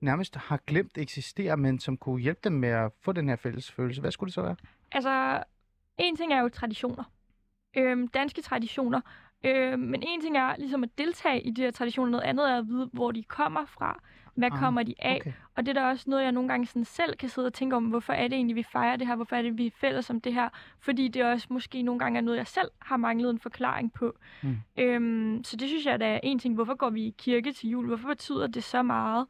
[0.00, 3.72] nærmest har glemt eksisterer, men som kunne hjælpe dem med at få den her fælles
[3.72, 4.56] følelse, hvad skulle det så være?
[4.92, 5.42] Altså,
[5.98, 7.04] en ting er jo traditioner.
[7.76, 9.00] Øhm, danske traditioner.
[9.44, 12.58] Øhm, men en ting er ligesom at deltage i de her traditioner, noget andet er
[12.58, 14.02] at vide, hvor de kommer fra.
[14.36, 15.16] Hvad ah, kommer de af?
[15.20, 15.32] Okay.
[15.56, 17.76] Og det er da også noget, jeg nogle gange sådan selv kan sidde og tænke
[17.76, 19.16] om, hvorfor er det egentlig, vi fejrer det her?
[19.16, 20.48] Hvorfor er det, vi er fælles om det her?
[20.80, 24.16] Fordi det også måske nogle gange er noget, jeg selv har manglet en forklaring på.
[24.42, 24.56] Mm.
[24.78, 26.54] Øhm, så det synes jeg, der er en ting.
[26.54, 27.86] Hvorfor går vi i kirke til jul?
[27.86, 29.26] Hvorfor betyder det så meget?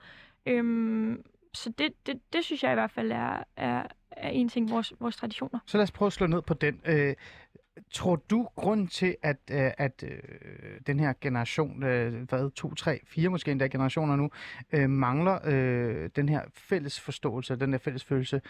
[0.47, 1.23] Øhm,
[1.55, 4.93] så det, det, det synes jeg i hvert fald er, er, er en ting, vores,
[5.01, 5.59] vores traditioner.
[5.67, 6.81] Så lad os prøve at slå ned på den.
[6.85, 7.15] Øh,
[7.91, 10.19] Tror du, grund til, at, øh, at øh,
[10.87, 14.31] den her generation, øh, hvad, to, tre, fire måske endda generationer nu,
[14.73, 18.41] øh, mangler øh, den her fælles forståelse, den her fælles følelse,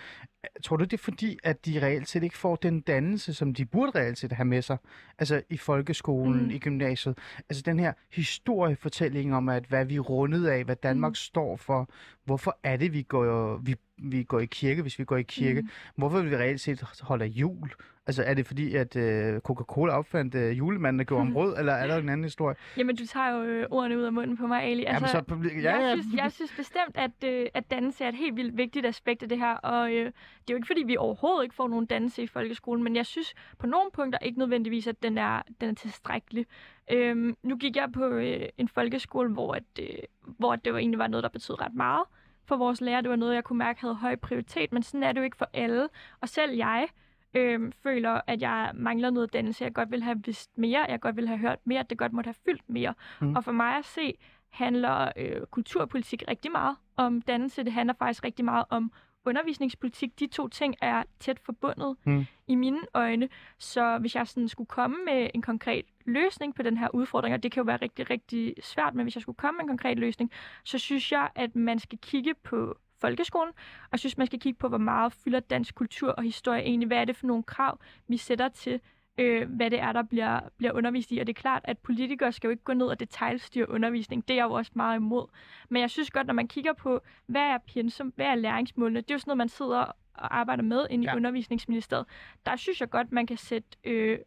[0.63, 3.65] tror du, det er fordi, at de reelt set ikke får den dannelse, som de
[3.65, 4.77] burde reelt set have med sig?
[5.19, 6.51] Altså i folkeskolen, mm.
[6.51, 7.19] i gymnasiet.
[7.49, 11.15] Altså den her historiefortælling om, at hvad vi er rundet af, hvad Danmark mm.
[11.15, 11.89] står for,
[12.25, 15.61] hvorfor er det, vi går, vi, vi går i kirke, hvis vi går i kirke?
[15.61, 15.69] Mm.
[15.97, 17.71] Hvorfor vil vi reelt set holde jul?
[18.07, 21.73] Altså er det fordi, at øh, Coca-Cola opfandt øh, julemanden, der gjorde om rød, eller
[21.73, 22.57] er der en anden historie?
[22.77, 24.85] Jamen, du tager jo øh, ordene ud af munden på mig, Ali.
[24.85, 26.03] Altså, Jamen, så, ja, jeg, ja.
[26.03, 29.29] synes, jeg synes bestemt, at, øh, at dannelse er et helt vildt vigtigt aspekt af
[29.29, 32.23] det her, og øh, det er jo ikke fordi, vi overhovedet ikke får nogen dannelse
[32.23, 35.75] i folkeskolen, men jeg synes på nogle punkter ikke nødvendigvis, at den er, den er
[35.75, 36.47] tilstrækkelig.
[36.93, 39.87] Øhm, nu gik jeg på øh, en folkeskole, hvor, at, øh,
[40.23, 42.03] hvor det jo egentlig var noget, der betød ret meget
[42.47, 43.01] for vores lærer.
[43.01, 45.37] Det var noget, jeg kunne mærke havde høj prioritet, men sådan er det jo ikke
[45.37, 45.89] for alle.
[46.21, 46.89] Og selv jeg
[47.35, 49.65] øh, føler, at jeg mangler noget dannelse.
[49.65, 52.13] Jeg godt vil have vidst mere, jeg godt vil have hørt mere, at det godt
[52.13, 52.95] måtte have fyldt mere.
[53.21, 53.37] Mm.
[53.37, 54.15] Og for mig at se,
[54.51, 57.65] handler øh, kulturpolitik rigtig meget om dannelse.
[57.65, 58.93] Det handler faktisk rigtig meget om
[59.27, 60.21] undervisningspolitik.
[60.21, 62.27] De to ting er tæt forbundet mm.
[62.47, 63.29] i mine øjne.
[63.59, 67.43] Så hvis jeg sådan skulle komme med en konkret løsning på den her udfordring, og
[67.43, 69.99] det kan jo være rigtig, rigtig svært, men hvis jeg skulle komme med en konkret
[69.99, 70.31] løsning,
[70.65, 74.59] så synes jeg, at man skal kigge på folkeskolen, og jeg synes, man skal kigge
[74.59, 76.87] på, hvor meget fylder dansk kultur og historie egentlig.
[76.87, 78.81] Hvad er det for nogle krav, vi sætter til,
[79.19, 81.19] øh, hvad det er, der bliver, bliver undervist i.
[81.19, 84.29] Og det er klart, at politikere skal jo ikke gå ned og detaljstyre undervisning.
[84.29, 85.27] Det er jeg jo også meget imod.
[85.69, 89.11] Men jeg synes godt, når man kigger på, hvad er pensum, hvad er læringsmålene, det
[89.11, 89.79] er jo sådan noget, man sidder
[90.15, 91.17] og arbejder med inde i ja.
[91.17, 92.07] undervisningsministeriet.
[92.47, 94.19] Der synes jeg godt, man kan sætte øh,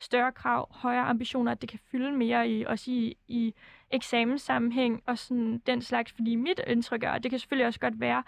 [0.00, 3.54] større krav, højere ambitioner, at det kan fylde mere i, også i, i
[3.90, 8.00] eksamenssammenhæng og sådan den slags, fordi mit indtryk er, og det kan selvfølgelig også godt
[8.00, 8.22] være,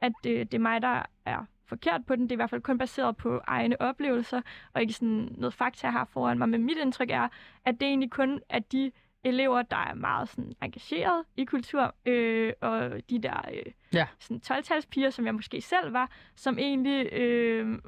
[0.00, 2.22] at det, det er mig, der er forkert på den.
[2.22, 4.40] Det er i hvert fald kun baseret på egne oplevelser,
[4.74, 6.48] og ikke sådan noget fakta, jeg har foran mig.
[6.48, 7.28] Men mit indtryk er,
[7.64, 8.92] at det egentlig kun er de
[9.24, 14.06] elever, der er meget sådan engageret i kultur, øh, og de der øh, ja.
[14.18, 17.78] sådan 12-talspiger, som jeg måske selv var, som egentlig øh,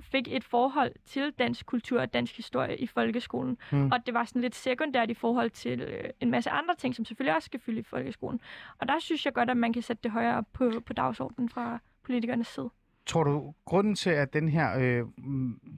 [0.00, 3.58] fik et forhold til dansk kultur og dansk historie i folkeskolen.
[3.72, 3.90] Mm.
[3.92, 7.04] Og det var sådan lidt sekundært i forhold til øh, en masse andre ting, som
[7.04, 8.40] selvfølgelig også skal fylde i folkeskolen.
[8.78, 11.78] Og der synes jeg godt, at man kan sætte det højere på, på dagsordenen fra
[12.04, 12.70] politikernes side.
[13.06, 15.06] Tror du, grunden til, at den her øh,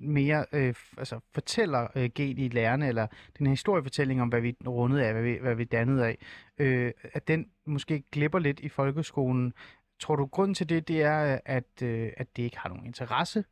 [0.01, 3.07] mere øh, altså fortæller øh, gen i lærerne, eller
[3.39, 6.19] den her historiefortælling om, hvad vi rundede af, hvad vi, hvad vi dannede af,
[6.59, 9.53] øh, at den måske glipper lidt i folkeskolen,
[10.01, 13.45] tror du, grunden til det, det er, at, øh, at det ikke har nogen interesse?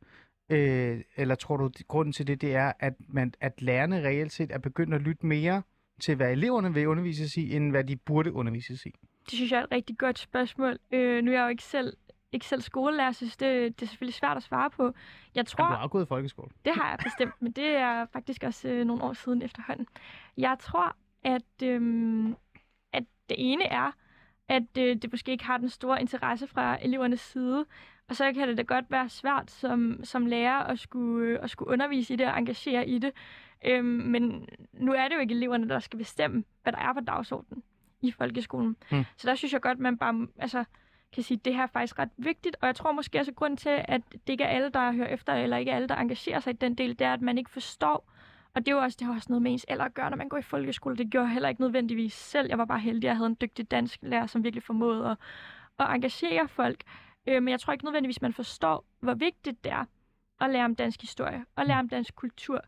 [0.49, 4.51] Øh, eller tror du, grunden til det, det er, at, man, at lærerne reelt set
[4.51, 5.61] er begyndt at lytte mere
[6.01, 8.91] til, hvad eleverne vil undervises i, end hvad de burde undervises i?
[9.25, 10.77] Det synes jeg er et rigtig godt spørgsmål.
[10.91, 11.97] Øh, nu er jeg jo ikke selv
[12.33, 14.93] ikke selv skolelærer, synes det, det er selvfølgelig svært at svare på.
[15.35, 16.49] Jeg tror, du har i folkeskole.
[16.65, 19.87] Det har jeg bestemt, men det er faktisk også øh, nogle år siden efterhånden.
[20.37, 22.29] Jeg tror, at, øh,
[22.93, 23.91] at det ene er,
[24.47, 27.65] at øh, det måske ikke har den store interesse fra elevernes side,
[28.09, 31.49] og så kan det da godt være svært som, som lærer at skulle, øh, at
[31.49, 33.11] skulle undervise i det og engagere i det.
[33.65, 36.99] Øhm, men nu er det jo ikke eleverne, der skal bestemme, hvad der er på
[36.99, 37.63] dagsordenen
[38.01, 38.75] i folkeskolen.
[38.91, 39.03] Mm.
[39.17, 40.27] Så der synes jeg godt, man bare...
[40.37, 40.63] Altså,
[41.13, 43.35] kan sige, at det her er faktisk ret vigtigt, og jeg tror måske også, at
[43.35, 46.39] grund til, at det ikke er alle, der hører efter, eller ikke alle, der engagerer
[46.39, 48.09] sig i den del, det er, at man ikke forstår,
[48.55, 50.17] og det er jo også, det har også noget med ens alder at gøre, når
[50.17, 50.97] man går i folkeskole.
[50.97, 52.49] Det gjorde jeg heller ikke nødvendigvis selv.
[52.49, 55.17] Jeg var bare heldig, at jeg havde en dygtig dansk lærer, som virkelig formåede at,
[55.79, 56.83] at engagere folk.
[57.27, 59.85] Øh, men jeg tror ikke nødvendigvis, man forstår, hvor vigtigt det er
[60.41, 62.61] at lære om dansk historie, og lære om dansk kultur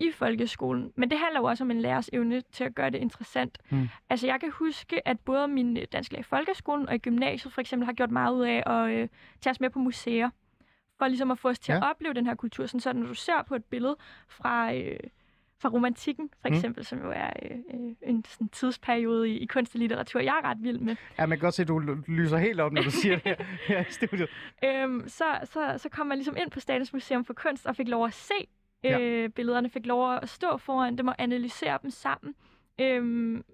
[0.00, 0.92] i folkeskolen.
[0.96, 3.58] Men det handler jo også om en lærers evne til at gøre det interessant.
[3.70, 3.88] Mm.
[4.10, 7.52] Altså jeg kan huske, at både min øh, dansk lærer i folkeskolen og i gymnasiet
[7.52, 9.08] for eksempel har gjort meget ud af at øh,
[9.40, 10.30] tage os med på museer.
[10.98, 11.78] For ligesom at få os til ja.
[11.78, 12.66] at opleve den her kultur.
[12.66, 13.96] Sådan, så når du ser på et billede
[14.28, 14.74] fra...
[14.74, 14.96] Øh,
[15.58, 16.54] fra romantikken, for mm.
[16.54, 16.84] eksempel, mm.
[16.84, 17.58] som jo er øh,
[18.02, 20.96] en sådan tidsperiode i, i kunst og litteratur, jeg er ret vild med.
[21.18, 23.36] Ja, man kan godt se, at du lyser helt op, når du siger det her,
[23.66, 24.28] her i studiet.
[24.64, 27.88] Øhm, så, så, så kom man ligesom ind på Statens Museum for Kunst og fik
[27.88, 28.34] lov at se
[28.84, 29.00] ja.
[29.00, 32.34] øh, billederne, fik lov at stå foran dem og analysere dem sammen.
[32.80, 33.44] Øhm,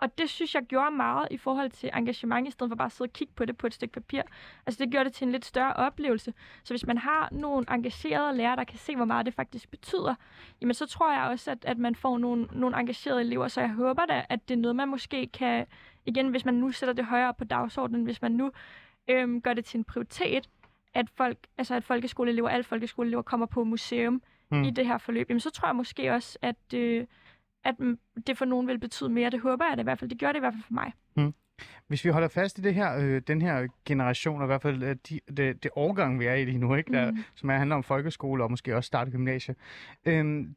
[0.00, 2.92] og det synes jeg gjorde meget i forhold til engagement, i stedet for bare at
[2.92, 4.22] sidde og kigge på det på et stykke papir.
[4.66, 6.34] Altså det gjorde det til en lidt større oplevelse.
[6.64, 10.14] Så hvis man har nogle engagerede lærere, der kan se, hvor meget det faktisk betyder,
[10.60, 13.48] jamen så tror jeg også, at, at man får nogle, nogle engagerede elever.
[13.48, 15.66] Så jeg håber da, at det er noget, man måske kan,
[16.06, 18.50] igen, hvis man nu sætter det højere på dagsordenen, hvis man nu
[19.08, 20.48] øhm, gør det til en prioritet,
[20.98, 24.62] at folk, altså at folkeskoleelever, alle folkeskoleelever kommer på museum mm.
[24.62, 27.06] i det her forløb, jamen så tror jeg måske også, at, øh,
[27.64, 27.74] at
[28.26, 29.30] det for nogen vil betyde mere.
[29.30, 30.10] Det håber jeg det i hvert fald.
[30.10, 30.92] Det gør det i hvert fald for mig.
[31.16, 31.34] Mm.
[31.88, 34.82] Hvis vi holder fast i det her, øh, den her generation, og i hvert fald
[34.82, 36.92] øh, de, det, det årgang, vi er i lige nu, ikke?
[36.92, 37.16] Der, Mm.
[37.34, 39.54] som er, handler om folkeskole og måske også starte gymnasie.
[40.04, 40.54] Øhm,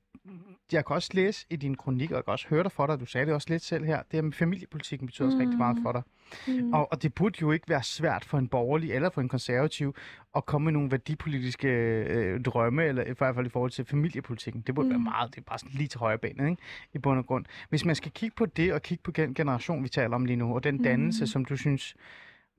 [0.71, 2.99] jeg kan også læse i din kronik, og jeg kan også høre dig for dig,
[2.99, 5.75] du sagde det også lidt selv her, det her med familiepolitikken betyder også rigtig meget
[5.77, 5.83] Mm.
[5.83, 6.01] for dig.
[6.47, 6.73] Mm.
[6.73, 9.95] Og, og det burde jo ikke være svært for en borgerlig eller for en konservativ
[10.35, 14.61] at komme med nogle værdipolitiske øh, drømme, eller i hvert fald i forhold til familiepolitikken.
[14.61, 14.89] Det burde mm.
[14.91, 15.03] være Mm.
[15.03, 16.61] meget, det er bare sådan lige til højre bane, ikke?
[16.93, 17.45] i bund og grund.
[17.69, 20.37] Hvis man skal kigge på det, og kigge på den generation, vi taler om lige
[20.37, 21.27] nu, og den dannelse, Mm.
[21.27, 21.95] som du synes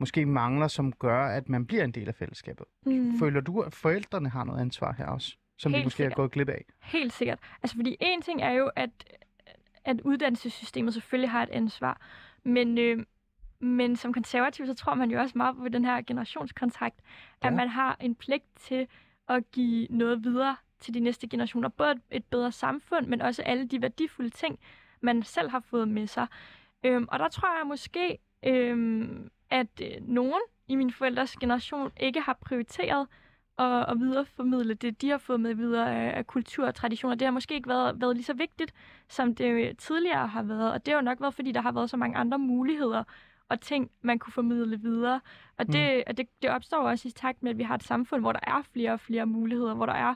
[0.01, 2.66] måske mangler, som gør, at man bliver en del af fællesskabet.
[2.87, 3.18] Mm.
[3.18, 6.12] Føler du, at forældrene har noget ansvar her også, som de Helt måske sikkert.
[6.12, 6.64] er gået glip af?
[6.81, 7.38] Helt sikkert.
[7.62, 8.90] Altså, fordi en ting er jo, at,
[9.85, 12.01] at uddannelsessystemet selvfølgelig har et ansvar,
[12.44, 13.05] men, øh,
[13.61, 17.01] men som konservativ, så tror man jo også meget på den her generationskontrakt,
[17.42, 17.46] ja.
[17.48, 18.87] at man har en pligt til
[19.29, 21.68] at give noget videre til de næste generationer.
[21.68, 24.59] Både et- et bedre samfund, men også alle de værdifulde ting,
[25.01, 26.27] man selv har fået med sig.
[26.85, 32.20] Øhm, og der tror jeg måske, øhm, at øh, nogen i min forældres generation ikke
[32.20, 33.07] har prioriteret
[33.58, 37.14] at, at videreformidle det, de har fået med videre af, af kultur og traditioner.
[37.14, 38.74] Det har måske ikke været, været lige så vigtigt,
[39.08, 40.72] som det tidligere har været.
[40.72, 43.04] Og det har jo nok været, fordi der har været så mange andre muligheder
[43.48, 45.20] og ting, man kunne formidle videre.
[45.58, 46.02] Og det, mm.
[46.06, 48.40] og det, det opstår også i takt med, at vi har et samfund, hvor der
[48.42, 50.14] er flere og flere muligheder, hvor der er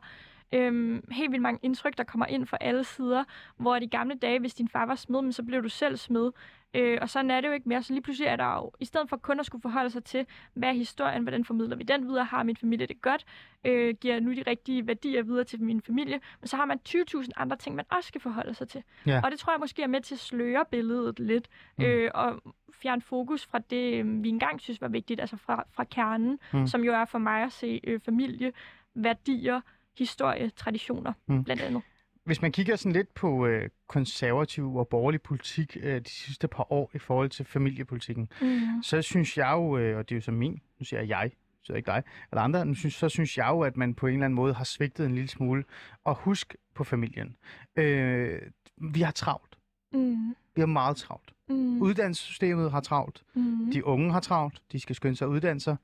[0.53, 3.25] øhm, helt vildt mange indtryk, der kommer ind fra alle sider,
[3.57, 6.31] hvor de gamle dage, hvis din far var smed, men så blev du selv smed.
[6.77, 7.83] Øh, og sådan er det jo ikke mere.
[7.83, 10.27] Så lige pludselig er der jo, i stedet for kun at skulle forholde sig til,
[10.55, 13.25] hvad er historien, hvordan formidler vi den videre, har min familie det godt,
[13.65, 16.79] øh, giver jeg nu de rigtige værdier videre til min familie, men så har man
[16.89, 18.83] 20.000 andre ting, man også skal forholde sig til.
[19.07, 19.21] Ja.
[19.25, 21.85] Og det tror jeg måske er med til at sløre billedet lidt, Mm.
[21.85, 22.43] øh, og
[22.75, 26.67] fjerne fokus fra det, øh, vi engang synes var vigtigt, altså fra, fra kernen, Mm.
[26.67, 28.53] som jo er for mig at se øh, familie,
[28.95, 29.61] værdier,
[29.99, 31.45] historie, traditioner, mm.
[31.45, 31.83] blandt andet.
[32.27, 36.73] Hvis man kigger sådan lidt på øh, konservativ og borgerlig politik øh, de sidste par
[36.73, 38.83] år i forhold til familiepolitikken, Mm.
[38.83, 41.31] så synes jeg jo, øh, og det er jo så min, nu siger jeg jeg,
[41.63, 44.13] så ikke dig, eller andre, nu synes, så synes jeg jo, at man på en
[44.13, 45.65] eller anden måde har svigtet en lille smule.
[46.05, 47.37] Og husk på familien.
[47.77, 48.39] Øh,
[48.77, 49.59] vi har travlt.
[49.93, 50.35] Mm.
[50.55, 51.33] Vi har meget travlt.
[51.49, 51.83] Mm.
[51.83, 53.23] Uddannelsessystemet har travlt.
[53.35, 53.71] Mm.
[53.73, 54.63] De unge har travlt.
[54.73, 55.77] De skal skynde sig at uddanne sig.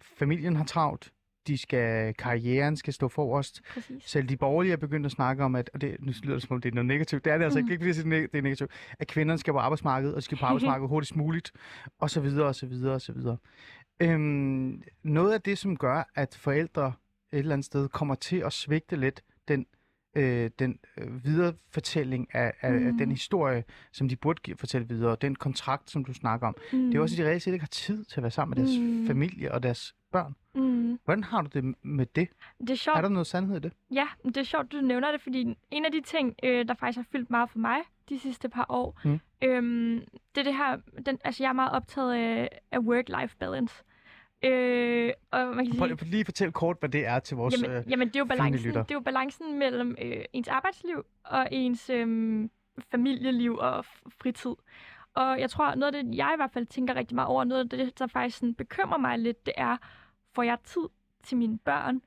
[0.00, 1.12] Familien har travlt.
[1.48, 3.60] De skal, karrieren skal stå forrest.
[3.74, 4.02] Præcis.
[4.06, 6.54] Selv de borgerlige er begyndt at snakke om, at, og det, nu lyder det som
[6.54, 7.24] om, det er noget negativt.
[7.24, 7.70] Det er det altså Mm.
[7.70, 8.70] ikke, fordi det er negativt.
[8.98, 11.52] At kvinderne skal på arbejdsmarkedet, og skal på arbejdsmarkedet hurtigst muligt,
[11.98, 13.36] og så videre, og så videre, og så videre.
[14.00, 16.92] Øhm, noget af det, som gør, at forældre
[17.32, 19.66] et eller andet sted kommer til at svigte lidt den,
[20.16, 22.86] øh, den øh, viderefortælling af, af, mm.
[22.86, 22.98] af Mm.
[22.98, 26.86] den historie, som de burde give, fortælle videre, den kontrakt, som du snakker om, Mm.
[26.86, 28.66] det er også, at de reelt set ikke har tid til at være sammen med
[28.66, 29.06] deres Mm.
[29.06, 30.34] familie og deres børn.
[30.54, 30.98] Mm.
[31.04, 32.28] Hvordan har du det med det?
[32.60, 32.98] Det er sjovt.
[32.98, 33.72] Er der noget sandhed i det?
[33.90, 36.96] Ja, det er sjovt, du nævner det, fordi en af de ting, øh, der faktisk
[36.96, 39.20] har fyldt meget for mig de sidste par år, Mm.
[39.42, 40.00] øhm,
[40.34, 43.84] det er det her, den, altså jeg er meget optaget af, af work-life balance.
[44.44, 47.62] Øh, og man kan Prøv sige, lige at fortælle kort, hvad det er til vores...
[47.62, 51.04] jamen, øh, jamen det, er jo balancen, det er jo balancen mellem øh, ens arbejdsliv
[51.24, 52.48] og ens øh,
[52.90, 53.84] familieliv og
[54.20, 54.54] fritid.
[55.14, 57.60] Og jeg tror, noget af det, jeg i hvert fald tænker rigtig meget over, noget
[57.62, 59.76] af det, der faktisk sådan bekymrer mig lidt, det er,
[60.34, 60.88] får jeg tid
[61.22, 62.02] til mine børn,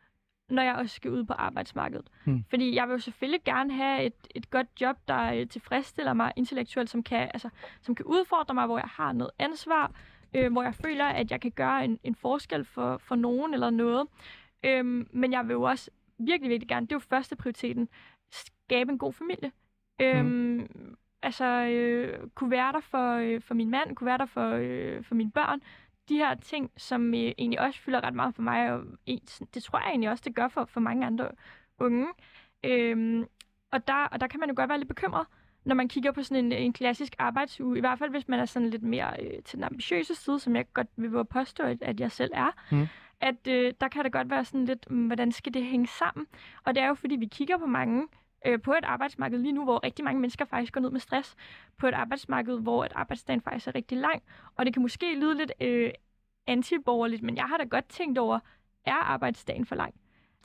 [0.50, 2.10] når jeg også skal ud på arbejdsmarkedet.
[2.26, 2.44] Hmm.
[2.50, 6.34] Fordi jeg vil jo selvfølgelig gerne have et, et godt job, der øh, tilfredsstiller mig
[6.36, 7.50] intellektuelt, som kan, altså,
[7.82, 9.92] som kan udfordre mig, hvor jeg har noget ansvar,
[10.34, 13.70] øh, hvor jeg føler, at jeg kan gøre en, en forskel for, for nogen eller
[13.70, 14.08] noget.
[14.66, 17.90] Øhm, men jeg vil jo også virkelig, virkelig gerne, det er jo første prioriteten,
[18.32, 19.52] skabe en god familie.
[20.02, 20.68] Øhm,
[21.24, 25.04] Altså, øh, kunne være der for, øh, for min mand, kunne være der for, øh,
[25.04, 25.62] for mine børn.
[26.12, 28.84] De her ting, som øh, egentlig også fylder ret meget for mig, og
[29.54, 31.30] det tror jeg egentlig også, det gør for, for mange andre
[31.80, 32.08] unge.
[32.64, 33.26] Øhm,
[33.72, 35.26] og, der, og der kan man jo godt være lidt bekymret,
[35.64, 37.78] når man kigger på sådan en, en klassisk arbejdsuge.
[37.78, 40.56] I hvert fald, hvis man er sådan lidt mere øh, til den ambitiøse side, som
[40.56, 42.52] jeg godt vil våge påstå, at, at jeg selv er.
[42.72, 42.88] Mm.
[43.22, 46.28] At øh, der kan det godt være sådan lidt, mm, hvordan skal det hænge sammen?
[46.64, 48.08] Og det er jo, fordi vi kigger på mange
[48.46, 51.36] øh, på et arbejdsmarked lige nu, hvor rigtig mange mennesker faktisk går ned med stress.
[51.78, 54.24] På et arbejdsmarked, hvor et arbejdsdagen faktisk er rigtig lang.
[54.56, 55.92] Og det kan måske lyde lidt øh,
[56.48, 58.40] antiborgerligt, men jeg har da godt tænkt over,
[58.86, 59.94] er arbejdsdagen for lang?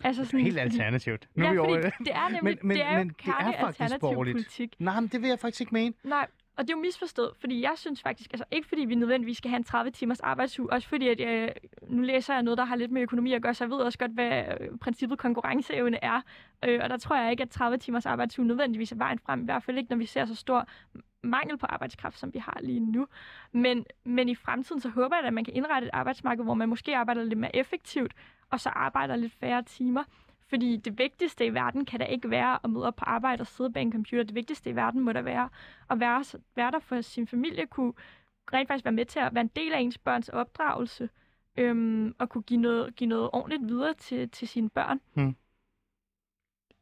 [0.04, 1.28] Altså sådan, Helt alternativt.
[1.34, 1.92] Nu ja, er vi over det.
[2.10, 4.34] er nemlig, Men- men- det er men det er faktisk borgerligt.
[4.34, 4.74] politik.
[4.78, 5.94] Nej, men det vil jeg faktisk ikke mene.
[6.04, 6.26] Nej,
[6.56, 9.48] og det er jo misforstået, fordi jeg synes faktisk, altså ikke fordi vi nødvendigvis skal
[9.48, 11.52] have en 30 timers arbejdsuge, også fordi at jeg,
[11.88, 13.98] nu læser jeg noget, der har lidt med økonomi at gøre, så jeg ved også
[13.98, 16.20] godt, hvad øh, princippet konkurrenceevne er.
[16.64, 19.44] Øh, og der tror jeg ikke, at 30 timers arbejdsuge nødvendigvis er vejen frem, i
[19.44, 20.68] hvert fald ikke, når vi ser så stor
[21.22, 23.06] mangel på arbejdskraft, som vi har lige nu.
[23.52, 26.68] Men, men i fremtiden, så håber jeg, at man kan indrette et arbejdsmarked, hvor man
[26.68, 28.12] måske arbejder lidt mere effektivt,
[28.50, 30.04] og så arbejder lidt færre timer.
[30.48, 33.46] Fordi det vigtigste i verden kan da ikke være at møde op på arbejde og
[33.46, 34.24] sidde bag en computer.
[34.24, 35.48] Det vigtigste i verden må da være
[35.90, 36.24] at være,
[36.56, 37.92] være der for sin familie, kunne
[38.52, 41.08] rent faktisk være med til at være en del af ens børns opdragelse,
[41.56, 45.00] øhm, og kunne give noget, give noget ordentligt videre til, til sine børn.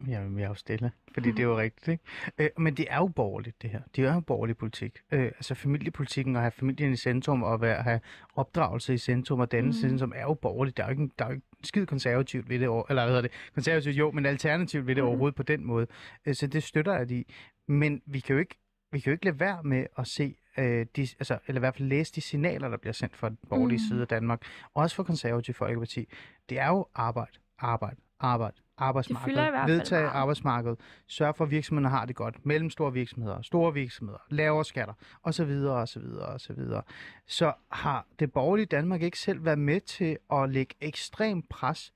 [0.07, 2.05] Jamen, jeg er jo stille, fordi det er jo rigtigt, ikke?
[2.39, 3.81] Øh, men det er jo borgerligt, det her.
[3.97, 4.99] Det er jo borgerlig politik.
[5.13, 8.01] Øh, altså familiepolitikken og have familien i centrum og være, have
[8.35, 9.99] opdragelse i centrum og dannelse i Mhm.
[9.99, 10.77] centrum er jo borgerligt.
[10.77, 13.21] Der er jo ikke, der er jo ikke skide konservativt ved det, eller hvad hedder
[13.23, 13.31] det?
[13.55, 15.09] Konservativt jo, men alternativt ved det Mhm.
[15.09, 15.87] overhovedet på den måde.
[16.27, 17.25] Øh, så det støtter jeg de.
[17.69, 18.55] Men vi kan jo ikke,
[18.93, 21.77] vi kan jo ikke lade være med at se, øh, de, altså, eller i hvert
[21.77, 23.89] fald læse de signaler, der bliver sendt fra den borgerlige Mhm.
[23.89, 24.43] side af Danmark,
[24.75, 26.09] og også fra konservativ folkeparti.
[26.49, 30.15] Det er jo arbejde, arbejde, arbejde, arbejdsmarked, fylder i hvert fald vedtage meget.
[30.15, 35.51] arbejdsmarkedet, sørge for, at virksomhederne har det godt, mellemstore virksomheder, store virksomheder, lavere skatter, osv.,
[35.67, 36.59] osv., osv.
[37.27, 41.93] Så har det borgerlige Danmark ikke selv været med til at lægge ekstrem pres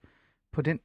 [0.52, 0.80] på den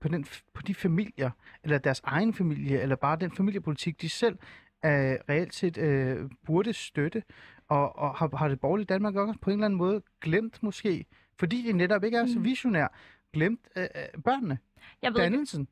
[0.00, 1.30] på, den, på de familier,
[1.64, 4.38] eller deres egen familie, eller bare den familiepolitik, de selv
[4.84, 4.90] øh,
[5.28, 7.22] reelt set øh, burde støtte,
[7.68, 11.06] og, og har, har det borgerlige Danmark også på en eller anden måde glemt måske,
[11.38, 12.44] fordi de netop ikke er så Mm.
[12.44, 12.88] visionær,
[13.32, 14.58] glemt øh, øh, børnene,
[15.02, 15.68] Jeg ved, ikke, dannelsen.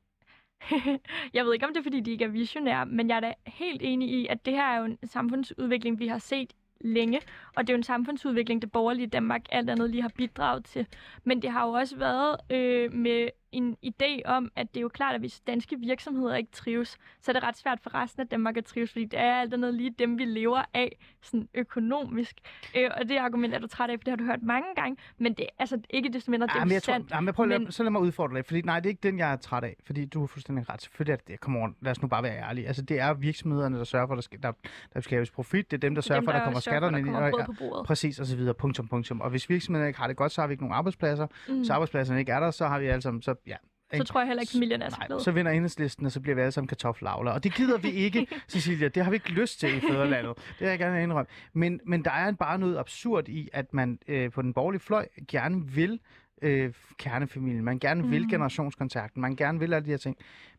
[1.35, 3.35] jeg ved ikke, om det er, fordi de ikke er visionære, men jeg er da
[3.46, 7.20] helt enig i, at det her er jo en samfundsudvikling, vi har set længe,
[7.57, 10.87] og det er jo en samfundsudvikling, det borgerlige Danmark alt andet lige har bidraget til.
[11.25, 14.89] Men det har jo også været øh, med en idé om, at det er jo
[14.89, 18.29] klart, at hvis danske virksomheder ikke trives, så er det ret svært for resten af
[18.29, 22.35] Danmark at trives, fordi det er alt andet lige dem, vi lever af sådan økonomisk.
[22.77, 24.97] Øh, og det argument er du træt af, for det har du hørt mange gange,
[25.19, 27.11] men det er altså ikke desto mindre, det er Ja, jeg tror, sandt.
[27.11, 27.73] ja, men prøv, men...
[27.73, 29.77] så lad mig udfordre dig, fordi nej, det er ikke den, jeg er træt af,
[29.87, 30.83] fordi du har fuldstændig ret.
[30.83, 31.39] Selvfølgelig er det det.
[31.41, 32.67] Come on, lad os nu bare være ærlige.
[32.67, 34.53] Altså, det er virksomhederne, der sørger for, at der, skal, der,
[34.95, 35.71] der skabes profit.
[35.71, 37.07] Det er dem, der Det er sørger dem, for, at der kommer for, skatterne der
[37.07, 37.17] ind.
[37.17, 37.83] og- ja.
[37.83, 38.55] Præcis, og så videre.
[38.55, 39.21] Punktum, punktum.
[39.21, 41.27] Og hvis virksomhederne ikke har det godt, så har vi ikke nogen arbejdspladser.
[41.49, 41.57] Mm.
[41.57, 43.57] Hvis arbejdspladserne ikke er der, så har vi sammen, så ja.
[43.94, 45.20] Så tror jeg heller ikke, familien er så glad.
[45.20, 47.31] så vinder enhedslisten, og så bliver vi alle sammen kartoffelavler.
[47.33, 48.88] Og det gider vi ikke, Cecilia.
[48.88, 50.37] Det har vi ikke lyst til i fædrelandet.
[50.37, 51.26] Det vil jeg gerne indrømme.
[51.53, 55.09] Men, men der er bare noget absurd i, at man øh, på den borgerlige fløj
[55.29, 56.00] gerne vil
[56.42, 57.64] øh, kernefamilien.
[57.64, 58.31] Man gerne vil Mhm.
[58.31, 59.20] generationskontakten.
[59.22, 60.16] Man gerne vil alle de her ting.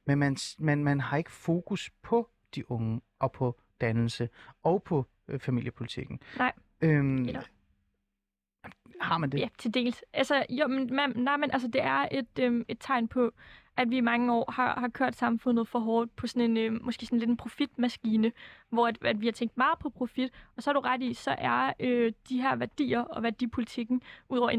[0.08, 4.30] Men man, man, man har ikke fokus på de unge og på dannelse
[4.64, 6.20] og på øh, familiepolitikken.
[6.38, 6.52] Nej.
[6.82, 7.42] Øhm, Eller-
[9.12, 9.40] har man det?
[9.40, 10.04] Ja, til dels.
[10.14, 13.32] Altså, jo, men, man, nej, men altså, det er et, øhm, et tegn på,
[13.78, 16.84] at vi i mange år har, har kørt samfundet for hårdt på sådan en, øh,
[16.86, 18.32] måske sådan lidt en profitmaskine,
[18.70, 21.14] hvor at, at vi har tænkt meget på profit, og så er du ret i,
[21.14, 24.50] så er øh, de her værdier og værdipolitikken, udover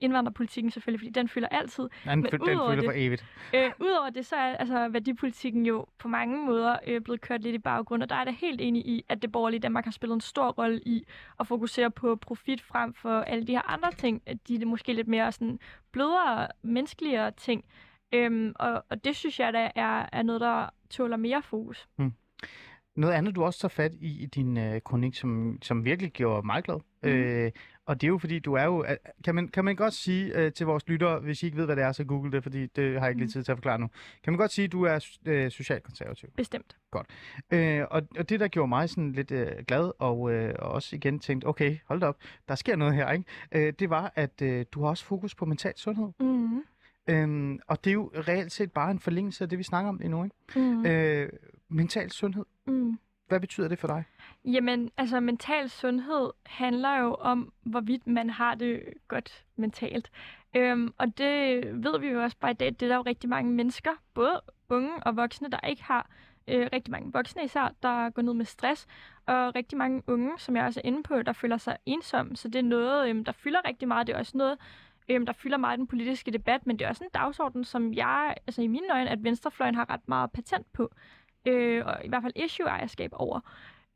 [0.00, 1.90] indvandrerpolitikken selvfølgelig, fordi den fylder altid, Den,
[2.22, 3.24] men den føler det- for evigt.
[3.54, 7.54] Øh, Udover det, så er altså, værdipolitikken jo på mange måder øh, blevet kørt lidt
[7.54, 9.92] i baggrund, og der er jeg da helt enig i, at det borgerlige Danmark har
[9.92, 11.04] spillet en stor rolle i
[11.40, 14.22] at fokusere på profit frem for alle de her andre ting.
[14.26, 15.58] At de er måske lidt mere sådan
[15.92, 17.64] blødere, menneskeligere ting.
[18.12, 21.88] Øhm, og, og det synes jeg da er, er noget, der tåler mere fokus.
[22.96, 26.46] Noget andet, du også tager fat i i din øh, kronik, som, som virkelig gjorde
[26.46, 26.76] mig glad.
[27.02, 27.08] Mm.
[27.08, 27.50] Øh,
[27.86, 28.86] og det er jo fordi, du er jo...
[29.24, 31.76] Kan man, kan man godt sige øh, til vores lyttere, hvis I ikke ved, hvad
[31.76, 33.32] det er, så google det, fordi det har jeg ikke lige Mm.
[33.32, 33.88] tid til at forklare nu.
[34.24, 36.28] Kan man godt sige, at du er øh, socialkonservativ?
[36.36, 36.76] Bestemt.
[37.50, 40.96] Øh, og, og det, der gjorde mig sådan lidt øh, glad, og, øh, og også
[40.96, 42.16] igen tænkte, okay, hold da op,
[42.48, 43.24] der sker noget her, ikke?
[43.52, 46.08] Øh, det var, at øh, du har også fokus på mental sundhed.
[46.20, 46.62] Mm-hmm.
[47.06, 49.98] Øhm, og det er jo reelt set bare en forlængelse af det, vi snakker om
[49.98, 50.36] lige nu, ikke?
[50.56, 50.86] Mm-hmm.
[50.86, 51.28] Øh,
[51.68, 52.98] mental sundhed, Mm.
[53.28, 54.04] hvad betyder det for dig?
[54.44, 60.10] Jamen, altså mental sundhed handler jo om, hvorvidt man har det godt mentalt.
[60.56, 63.30] Øhm, og det ved vi jo også bare i dag, det er der jo rigtig
[63.30, 66.10] mange mennesker, både unge og voksne, der ikke har.
[66.48, 68.86] Øh, rigtig mange voksne især, der går ned med stress,
[69.26, 72.36] og rigtig mange unge, som jeg også er inde på, der føler sig ensomme.
[72.36, 74.06] Så det er noget, øhm, der fylder rigtig meget.
[74.06, 74.58] Det er også noget,
[75.08, 77.94] øhm, der fylder meget i den politiske debat, men det er også en dagsorden, som
[77.94, 80.90] jeg, altså i mine øjne, at venstrefløjen har ret meget patent på.
[81.46, 83.40] Øh, og i hvert fald issue-ejerskab over.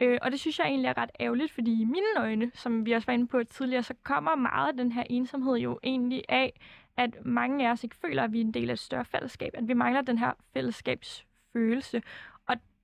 [0.01, 2.93] Øh, og det synes jeg egentlig er ret ærgerligt, fordi i mine øjne, som vi
[2.93, 6.61] også var inde på tidligere, så kommer meget af den her ensomhed jo egentlig af,
[6.97, 9.51] at mange af os ikke føler, at vi er en del af et større fællesskab,
[9.55, 12.03] at vi mangler den her fællesskabsfølelse.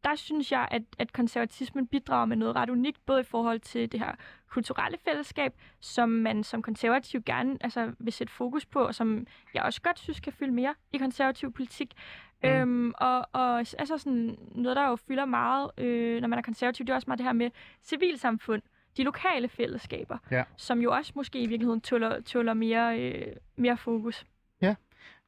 [0.05, 3.93] Der synes jeg, at, at konservatismen bidrager med noget ret unikt, både i forhold til
[3.93, 4.13] det her
[4.49, 9.63] kulturelle fællesskab, som man som konservativ gerne altså, vil sætte fokus på, og som jeg
[9.63, 11.95] også godt synes kan fylde mere i konservativ politik.
[12.43, 12.49] Mm.
[12.49, 16.87] Øhm, og, og altså sådan noget, der jo fylder meget, øh, når man er konservativ,
[16.87, 17.51] det er også meget det her med
[17.83, 18.63] civilsamfund,
[18.97, 20.45] de lokale fællesskaber, Ja.
[20.57, 24.25] som jo også måske i virkeligheden tåler, tåler mere, øh, mere fokus.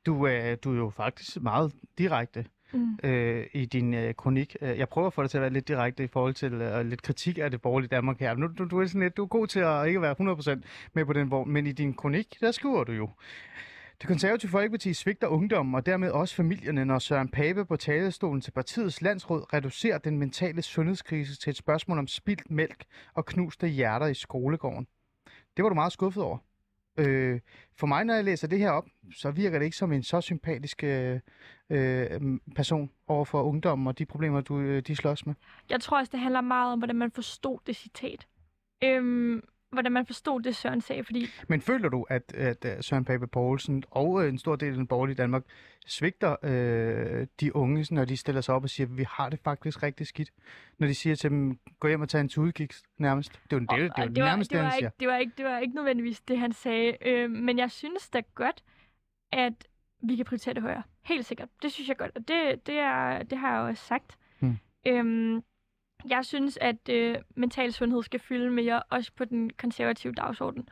[0.07, 2.99] Du, øh, du er jo faktisk meget direkte Mm.
[3.09, 4.57] øh, i din øh, kronik.
[4.61, 6.87] Øh, jeg prøver at få dig til at være lidt direkte i forhold til øh,
[6.87, 8.35] lidt kritik af det borgerlige Danmark her.
[8.35, 10.61] Nu, du, du, er sådan lidt, du er god til at ikke være 100%
[10.93, 13.11] med på den vogn, men i din kronik, der skriver du jo,
[14.01, 18.51] Det konservative Folkeparti svigter ungdommen og dermed også familierne, når Søren Pape på talerstolen til
[18.51, 24.07] partiets landsråd reducerer den mentale sundhedskrise til et spørgsmål om spildt mælk og knuste hjerter
[24.07, 24.87] i skolegården.
[25.57, 26.39] Det var du meget skuffet over.
[26.99, 27.41] Øh,
[27.79, 28.87] for mig, når jeg læser det her op,
[29.17, 31.21] så virker det ikke som en så sympatisk øh,
[31.71, 32.21] øh,
[32.57, 35.35] person over for ungdommen og de problemer, du, øh, de slås med.
[35.71, 38.27] Jeg tror også, det handler meget om, hvordan man forstod det citat.
[38.85, 39.43] Øhm,
[39.75, 43.27] hvordan man forstod det, Søren sagde, fordi Men føler du, at, at øh, Søren Pape
[43.27, 45.43] Poulsen og øh, en stor del af den borgerlige Danmark
[45.87, 49.41] svigter øh, de unge, når de stiller sig op og siger, at vi har det
[49.45, 50.31] faktisk rigtig skidt?
[50.79, 53.33] Når de siger til dem, gå hjem og tag en tudegik nærmest.
[53.33, 54.79] Det er jo det, det, det, Og- det, det, var, nærmest det, det, var han
[54.79, 54.89] siger.
[54.89, 56.97] ikke, det, var ikke, det var ikke nødvendigvis det, han sagde.
[57.09, 58.65] Øh, men jeg synes da godt,
[59.33, 59.67] at
[60.03, 60.83] vi kan prioritere det højere.
[61.03, 61.49] Helt sikkert.
[61.63, 62.11] Det synes jeg godt.
[62.17, 64.19] Og det, det, er, det har jeg jo også sagt.
[64.39, 64.57] Hmm.
[64.87, 65.43] Øhm,
[66.11, 70.69] jeg synes, at øh, mental sundhed skal fylde mere, også på den konservative dagsorden.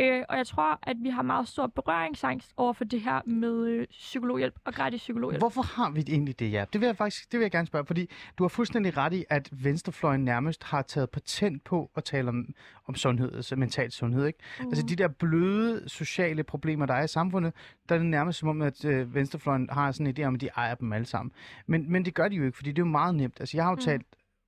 [0.00, 3.66] Øh, og jeg tror, at vi har meget stor berøringsangst over for det her med
[3.66, 5.40] øh, psykologhjælp og gratis psykologhjælp.
[5.42, 6.64] Hvorfor har vi egentlig det, ja?
[6.72, 9.24] Det vil jeg faktisk det vil jeg gerne spørge, fordi du har fuldstændig ret i,
[9.30, 12.44] at venstrefløjen nærmest har taget patent på at tale om,
[12.88, 14.38] om sundhed, altså mental sundhed, ikke?
[14.60, 14.66] Mm.
[14.68, 17.52] Altså de der bløde sociale problemer, der er i samfundet,
[17.88, 20.40] der er det nærmest som om, at øh, venstrefløjen har sådan en idé om, at
[20.40, 21.32] de ejer dem alle sammen.
[21.66, 23.40] Men, men det gør de jo ikke, fordi det er jo meget nemt.
[23.40, 23.80] Altså jeg har jo Mm.
[23.80, 24.06] talt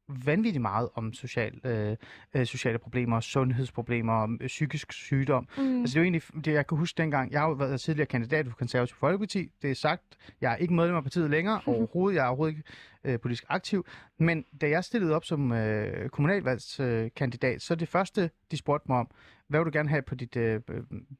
[0.09, 1.97] vanvittigt meget om social, øh,
[2.35, 5.49] øh, sociale problemer, sundhedsproblemer, øh, psykisk sygdom.
[5.59, 5.81] Mm.
[5.81, 8.07] Altså det er jo egentlig, det jeg kan huske dengang, jeg har jo været tidligere
[8.07, 10.03] kandidat for Konservativ Folkeparti, det er sagt,
[10.41, 12.69] jeg er ikke medlem af partiet længere overhovedet, jeg er overhovedet ikke
[13.05, 13.87] øh, politisk aktiv,
[14.19, 18.87] men da jeg stillede op som øh, kommunalvalgskandidat, øh, kandidat, så det første, de spurgte
[18.89, 19.11] mig om,
[19.49, 20.61] hvad vil du gerne have på dit, øh,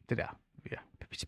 [0.09, 0.39] det der,
[0.71, 0.77] ja,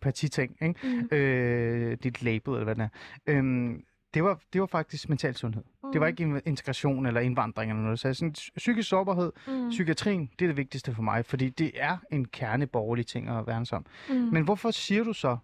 [0.01, 0.75] partiting, ikke?
[0.83, 1.17] Mm.
[1.17, 2.89] Øh, dit label, eller hvad det er.
[3.27, 3.83] Øhm,
[4.13, 5.63] det var, det var faktisk mental sundhed.
[5.83, 5.91] Mm.
[5.91, 7.99] Det var ikke in- integration eller indvandring eller noget.
[7.99, 9.69] Så sådan, psykisk sårbarhed, Mm.
[9.69, 13.65] psykiatrien, det er det vigtigste for mig, fordi det er en kerneborgerlig ting at værne
[13.71, 13.85] om.
[14.09, 14.15] Mm.
[14.15, 15.37] Men hvorfor siger du så,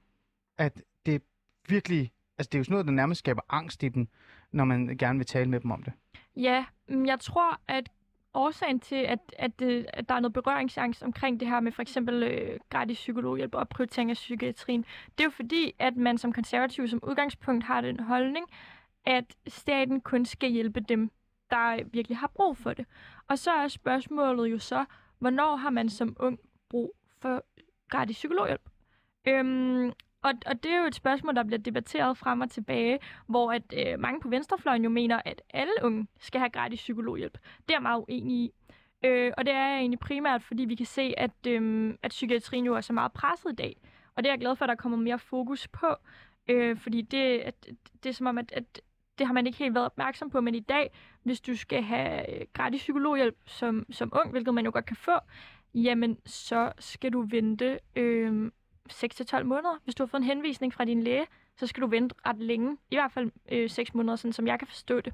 [0.58, 1.22] at det
[1.68, 2.12] virkelig...
[2.38, 4.08] Altså, det er jo sådan noget, der nærmest skaber angst i dem,
[4.52, 5.94] når man gerne vil tale med dem om det.
[6.36, 7.90] Ja, mm, jeg tror, at
[8.34, 11.82] årsagen til, at, at, øh, at der er noget berøringsangst omkring det her med for
[11.82, 14.86] eksempel øh, gratis psykologhjælp og prioritering af psykiatrien,
[15.18, 18.46] det er jo fordi, at man som konservativ som udgangspunkt har den holdning,
[19.06, 21.12] at staten kun skal hjælpe dem,
[21.50, 22.86] der virkelig har brug for det.
[23.28, 24.86] Og så er spørgsmålet jo så,
[25.20, 27.46] hvornår har man som ung brug for
[27.90, 28.70] gratis psykologhjælp?
[29.28, 29.92] Øhm,
[30.24, 33.74] og, og det er jo et spørgsmål, der bliver debatteret frem og tilbage, hvor at
[33.78, 37.34] øh, mange på venstrefløjen jo mener, at alle unge skal have gratis psykologhjælp.
[37.34, 38.52] Det er jeg meget uenig i.
[39.06, 42.66] Øh, og det er jeg egentlig primært, fordi vi kan se, at, øh, at psykiatrien
[42.66, 43.82] jo er så meget presset i dag.
[44.16, 45.96] Og det er jeg glad for, at der kommer mere fokus på.
[46.48, 47.68] Øh, fordi det, at,
[48.04, 48.82] det er som om, at, at
[49.18, 50.42] det har man ikke helt været opmærksom på.
[50.42, 50.92] Men i dag,
[51.24, 54.96] hvis du skal have øh, gratis psykologhjælp som, som ung, hvilket man jo godt kan
[54.96, 55.20] få,
[55.74, 58.52] jamen så skal du vente øh,
[58.92, 59.80] 6-12 måneder.
[59.84, 61.26] Hvis du har fået en henvisning fra din læge,
[61.58, 62.78] så skal du vente ret længe.
[62.92, 65.14] I hvert fald øh, 6 måneder, sådan som jeg kan forstå det.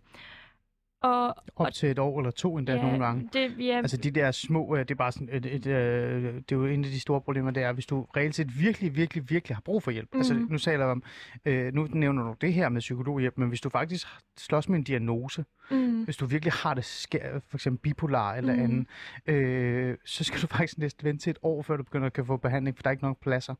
[1.01, 3.29] Og, Op til et år eller to endda ja, nogle gange.
[3.33, 6.51] Det, ja, Altså de der små, øh, det er bare sådan et, et, øh, det
[6.51, 9.29] er jo en af de store problemer, det er, hvis du reelt set virkelig, virkelig,
[9.29, 10.09] virkelig har brug for hjælp.
[10.13, 10.19] Mm.
[10.19, 10.47] Altså Mhm.
[10.51, 11.03] nu taler jeg om,
[11.45, 14.83] øh, nu nævner du det her med psykologhjælp, men hvis du faktisk slås med en
[14.83, 18.63] diagnose, mm, hvis du virkelig har det, skær, for eksempel bipolar eller Mhm.
[18.63, 18.87] andet,
[19.35, 22.25] øh, så skal du faktisk næsten vente til et år, før du begynder at kan
[22.25, 23.55] få behandling, for der er ikke nok pladser.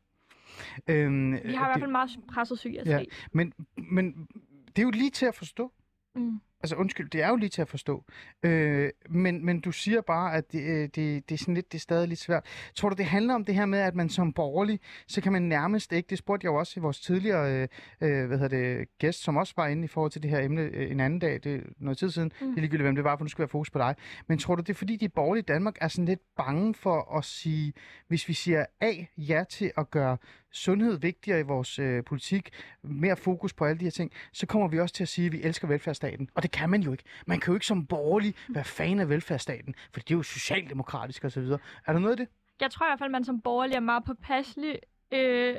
[0.88, 2.90] Øhm, vi har i hvert fald meget presset psykiatri.
[2.90, 3.00] Ja.
[3.32, 4.26] Men, men
[4.66, 5.72] det er jo lige til at forstå.
[6.14, 6.40] Mm.
[6.62, 8.04] Altså undskyld, det er jo lige til at forstå.
[8.42, 11.78] Øh, men, men du siger bare, at det, øh, det, det er sådan lidt, det
[11.78, 12.44] er stadig lidt svært.
[12.74, 15.42] Tror du, det handler om det her med, at man som borgerlig, så kan man
[15.42, 17.68] nærmest ikke, det spurgte jeg jo også i vores tidligere øh,
[18.00, 20.62] øh, hvad hedder det, gæst, som også var inde i forhold til det her emne
[20.62, 22.46] øh, en anden dag, det er noget tid siden, mm.
[22.46, 23.94] det er ligegyldigt, hvem det var, for nu skal være fokus på dig.
[24.26, 27.16] Men tror du, det er fordi, de borgerlige i Danmark er sådan lidt bange for
[27.18, 27.72] at sige,
[28.08, 30.16] hvis vi siger A, ja til at gøre
[30.52, 32.50] sundhed vigtigere i vores øh, politik,
[32.82, 35.32] mere fokus på alle de her ting, så kommer vi også til at sige, at
[35.32, 36.28] vi elsker velfærdsstaten.
[36.34, 37.04] Og det kan man jo ikke.
[37.26, 41.24] Man kan jo ikke som borgerlig være fan af velfærdsstaten, for det er jo socialdemokratisk
[41.24, 41.42] osv.
[41.42, 42.28] Er der noget af det?
[42.60, 44.78] Jeg tror i hvert fald, at man som borgerlig er meget påpasselig
[45.12, 45.56] øh,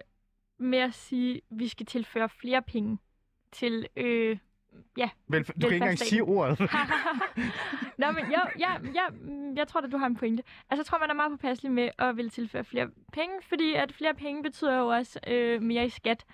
[0.60, 2.98] med at sige, at vi skal tilføre flere penge
[3.52, 3.88] til...
[3.96, 4.38] Øh,
[4.98, 5.56] ja, Velfærd...
[5.56, 6.60] Du kan ikke engang sige ordet.
[8.02, 9.06] Nå, men jo, ja, ja,
[9.56, 10.44] jeg tror, at du har en pointe.
[10.70, 13.94] Altså, jeg tror, man er meget påpasselig med at vil tilføre flere penge, fordi at
[13.94, 16.26] flere penge betyder jo også øh, mere i skat.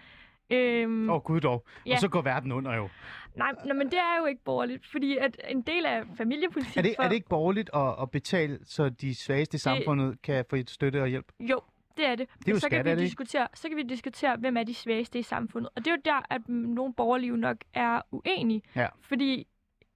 [0.50, 1.66] Øhm, Åh, oh, gud dog.
[1.86, 1.94] Ja.
[1.94, 2.90] Og så går verden under jo.
[3.36, 6.78] nej, nej, men det er jo ikke borgerligt, fordi at en del af familiepolitik...
[6.78, 10.22] Er det, for, er det ikke borgerligt at, at betale, så de svageste i samfundet
[10.22, 11.32] kan få et støtte og hjælp?
[11.40, 11.62] Jo,
[11.98, 12.30] det er det.
[12.48, 14.74] er jo så, skat, kan vi det diskutere, så kan vi diskutere, hvem er de
[14.74, 15.70] svageste i samfundet.
[15.76, 18.62] Og det er jo der, at nogle borgerlige nok er uenige.
[18.76, 18.88] Ja.
[19.02, 19.48] Fordi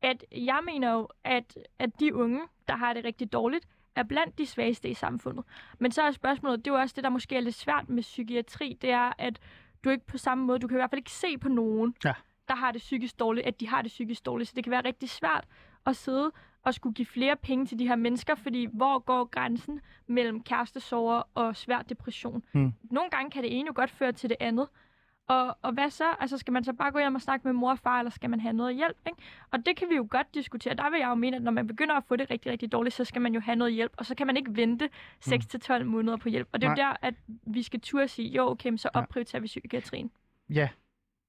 [0.02, 4.38] at jeg mener jo, at, at de unge, der har det rigtig dårligt, er blandt
[4.38, 5.46] de svageste i samfundet.
[5.80, 8.04] Men så er spørgsmålet, det er jo også det, der måske er lidt svært med
[8.04, 9.40] psykiatri, det er, at
[9.84, 12.14] du ikke på samme måde, du kan i hvert fald ikke se på nogen, Ja.
[12.48, 14.50] der har det psykisk dårligt, at de har det psykisk dårligt.
[14.50, 15.46] Så det kan være rigtig svært
[15.86, 16.32] at sidde
[16.64, 21.24] og skulle give flere penge til de her mennesker, fordi hvor går grænsen mellem kærestesorger
[21.34, 22.44] og svær depression?
[22.54, 22.74] Hmm.
[22.84, 24.68] Nogle gange kan det ene jo godt føre til det andet.
[25.28, 26.04] Og, og hvad så?
[26.20, 28.30] Altså, skal man så bare gå hjem og snakke med mor og far, eller skal
[28.30, 28.98] man have noget hjælp?
[29.08, 29.22] Ikke?
[29.52, 30.74] Og det kan vi jo godt diskutere.
[30.74, 32.96] Der vil jeg jo mene, at når man begynder at få det rigtig, rigtig dårligt,
[32.96, 34.90] så skal man jo have noget hjælp, og så kan man ikke vente
[35.26, 36.50] 6-12 måneder på hjælp.
[36.52, 37.14] Og det er jo der, at
[37.48, 39.00] vi skal turde sige, jo, okay, så Ja.
[39.02, 40.12] opprioriterer vi psykiatrien.
[40.50, 40.70] Ja,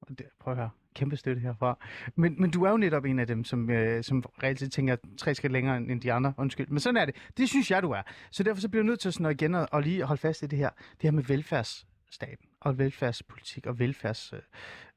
[0.01, 0.71] og det, prøv at høre.
[0.95, 1.79] Kæmpe støtte herfra.
[2.17, 4.97] Men, men du er jo netop en af dem, som, øh, som reelt set tænker
[5.19, 6.35] tre skridt længere end de andre.
[6.37, 6.69] Undskyld.
[6.69, 7.17] Men sådan er det.
[7.37, 8.03] Det synes jeg, du er.
[8.31, 10.43] Så derfor så bliver jeg nødt til sådan at igen at, at lige holde fast
[10.43, 10.71] i det her.
[10.71, 14.33] Det her med velfærdsstaten og velfærdspolitik og velfærds...
[14.33, 14.41] Øh,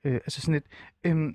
[0.03, 0.65] øh, altså sådan et...
[1.03, 1.33] Øh,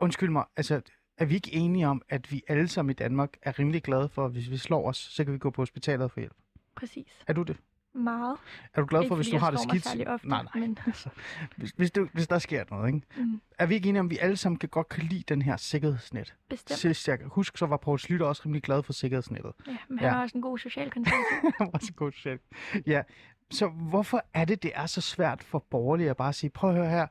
[0.00, 0.80] undskyld mig, altså
[1.18, 4.24] er vi ikke enige om, at vi alle sammen i Danmark er rimelig glade for,
[4.24, 6.36] at hvis vi slår os, så kan vi gå på hospitalet og få hjælp?
[6.76, 7.24] Præcis.
[7.26, 7.56] Er du det?
[7.94, 8.36] Meget.
[8.74, 10.08] Er du glad Ikke for, hvis du har det skidt?
[10.08, 10.60] ofte, nej, nej.
[10.60, 11.08] men- Altså,
[11.56, 13.06] hvis, hvis, du, hvis der sker noget, ikke?
[13.16, 13.40] Mm.
[13.58, 15.56] Er vi ikke enige om, at vi alle sammen kan godt kan lide den her
[15.56, 16.34] sikkerhedsnet?
[16.48, 16.78] Bestemt.
[16.78, 19.52] Sidst jeg kan huske, så var Poul Slytter også rimelig glad for sikkerhedsnettet.
[19.66, 20.04] Ja, men Ja.
[20.08, 21.52] han er også en god social konservativ.
[21.58, 22.40] Han var så god selv.
[22.86, 23.02] Ja,
[23.50, 26.76] så hvorfor er det, det er så svært for borgerlige at bare sige, prøv at
[26.76, 27.06] høre her,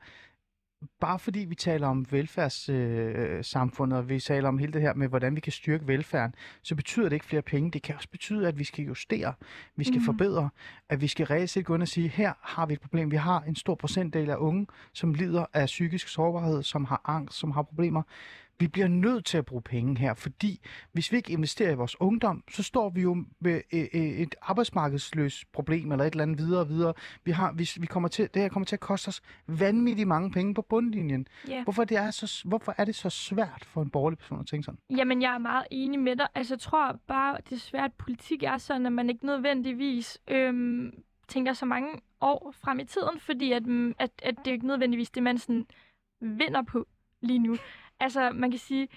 [0.99, 5.07] bare fordi vi taler om velfærdssamfundet, øh, og vi taler om hele det her med,
[5.07, 7.71] hvordan vi kan styrke velfærden, så betyder det ikke flere penge.
[7.71, 9.33] Det kan også betyde, at vi skal justere,
[9.75, 10.05] vi skal mm.
[10.05, 10.49] forbedre,
[10.89, 13.11] at vi skal reelt set gå ind og sige, her har vi et problem.
[13.11, 17.37] Vi har en stor procentdel af unge, som lider af psykisk sårbarhed, som har angst,
[17.37, 18.03] som har problemer.
[18.61, 20.59] Vi bliver nødt til at bruge penge her, fordi
[20.91, 24.35] hvis vi ikke investerer i vores ungdom, så står vi jo med øh, øh, et
[24.41, 26.93] arbejdsmarkedsløst problem eller et eller andet videre og videre.
[27.23, 30.31] Vi har, hvis vi kommer til, det her kommer til at koste os vanvittigt mange
[30.31, 31.27] penge på bundlinjen.
[31.47, 31.63] Ja.
[31.63, 34.63] Hvorfor, det er så, hvorfor er det så svært for en borgerlig person at tænke
[34.63, 34.79] sådan?
[34.97, 36.27] Jamen, jeg er meget enig med dig.
[36.35, 40.17] Altså, jeg tror bare, det er svært, at politik er sådan, at man ikke nødvendigvis
[40.27, 40.91] øhm,
[41.27, 41.89] tænker så mange
[42.21, 45.37] år frem i tiden, fordi at, mm, at, at det er ikke nødvendigvis det, man
[45.37, 45.65] sådan
[46.19, 46.87] vinder på
[47.21, 47.55] lige nu.
[48.01, 48.87] Altså, man kan sige,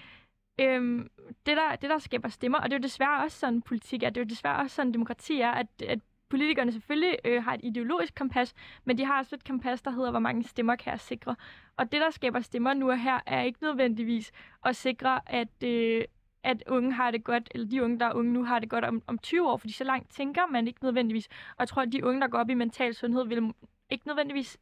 [0.59, 1.09] øhm,
[1.45, 4.09] det, der, det, der skaber stemmer, og det er jo desværre også sådan, politik er,
[4.09, 5.99] det er jo desværre også sådan, demokrati er, at, at
[6.29, 8.53] politikerne selvfølgelig øh, har et ideologisk kompas,
[8.85, 11.35] men de har også et kompas, der hedder, hvor mange stemmer kan jeg sikre.
[11.77, 14.31] Og det, der skaber stemmer nu og her, er ikke nødvendigvis
[14.65, 16.03] at sikre, at, øh,
[16.43, 18.85] at unge har det godt, eller de unge, der er unge nu, har det godt
[18.85, 21.27] om, om 20 år, fordi så langt tænker man ikke nødvendigvis.
[21.27, 23.53] Og jeg tror, at de unge, der går op i mental sundhed, vil
[23.89, 24.57] ikke nødvendigvis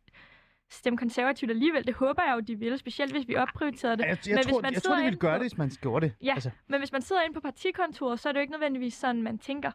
[0.74, 1.88] stemme konservativt alligevel.
[1.88, 4.06] Det håber jeg jo, de vil, specielt hvis vi opprioriterer det.
[4.06, 5.72] Jeg, jeg, Men hvis tror, man jeg tror, de ville gøre på- det, hvis man
[5.82, 6.16] gjorde det.
[6.24, 6.34] Ja.
[6.34, 9.22] Altså, Men hvis man sidder inde på partikontoret, så er det jo ikke nødvendigvis sådan,
[9.22, 9.72] man tænker.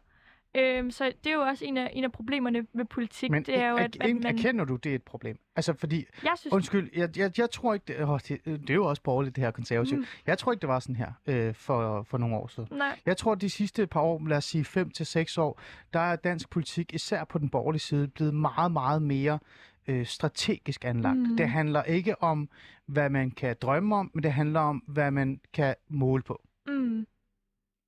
[0.55, 3.31] Øhm, så det er jo også en af, en af problemerne med politik.
[3.31, 4.25] men det er jo, at, at man...
[4.25, 5.37] erkender du, det er et problem?
[5.55, 8.73] Altså, fordi Jeg synes, Undskyld, jeg, jeg, jeg tror ikke, det, åh, det, det er
[8.73, 9.99] jo også borgerligt, det her konservativt.
[9.99, 10.05] Mm.
[10.27, 12.69] Jeg tror ikke, det var sådan her øh, for, for nogle år siden.
[12.71, 15.59] nej, Jeg tror, de sidste par år, lad os sige 5 til seks år,
[15.93, 19.39] der er dansk politik, især på den borgerlige side, blevet meget, meget mere
[19.87, 21.17] øh, strategisk anlagt.
[21.17, 21.37] Mm.
[21.37, 22.49] Det handler ikke om,
[22.85, 26.41] hvad man kan drømme om, men det handler om, hvad man kan måle på.
[26.67, 27.05] Mm.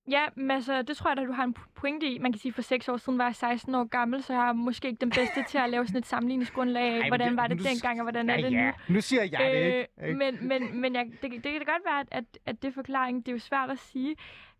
[0.09, 2.17] Ja, men altså, det tror jeg da, du har en pointe i.
[2.19, 4.53] Man kan sige, for seks år siden var jeg 16 år gammel, så jeg er
[4.53, 7.57] måske ikke den bedste til at lave sådan et sammenligningsgrundlag af, hvordan det- var det
[7.57, 8.51] nu- dengang, og hvordan er det
[8.87, 8.93] nu.
[8.93, 9.87] Nu siger jeg det ikke.
[10.07, 10.17] ikke?
[10.17, 12.71] Men, men, men jeg, det, det kan da godt være, at, at, at det er
[12.71, 13.21] forklaringen.
[13.21, 14.15] Det er jo svært at sige.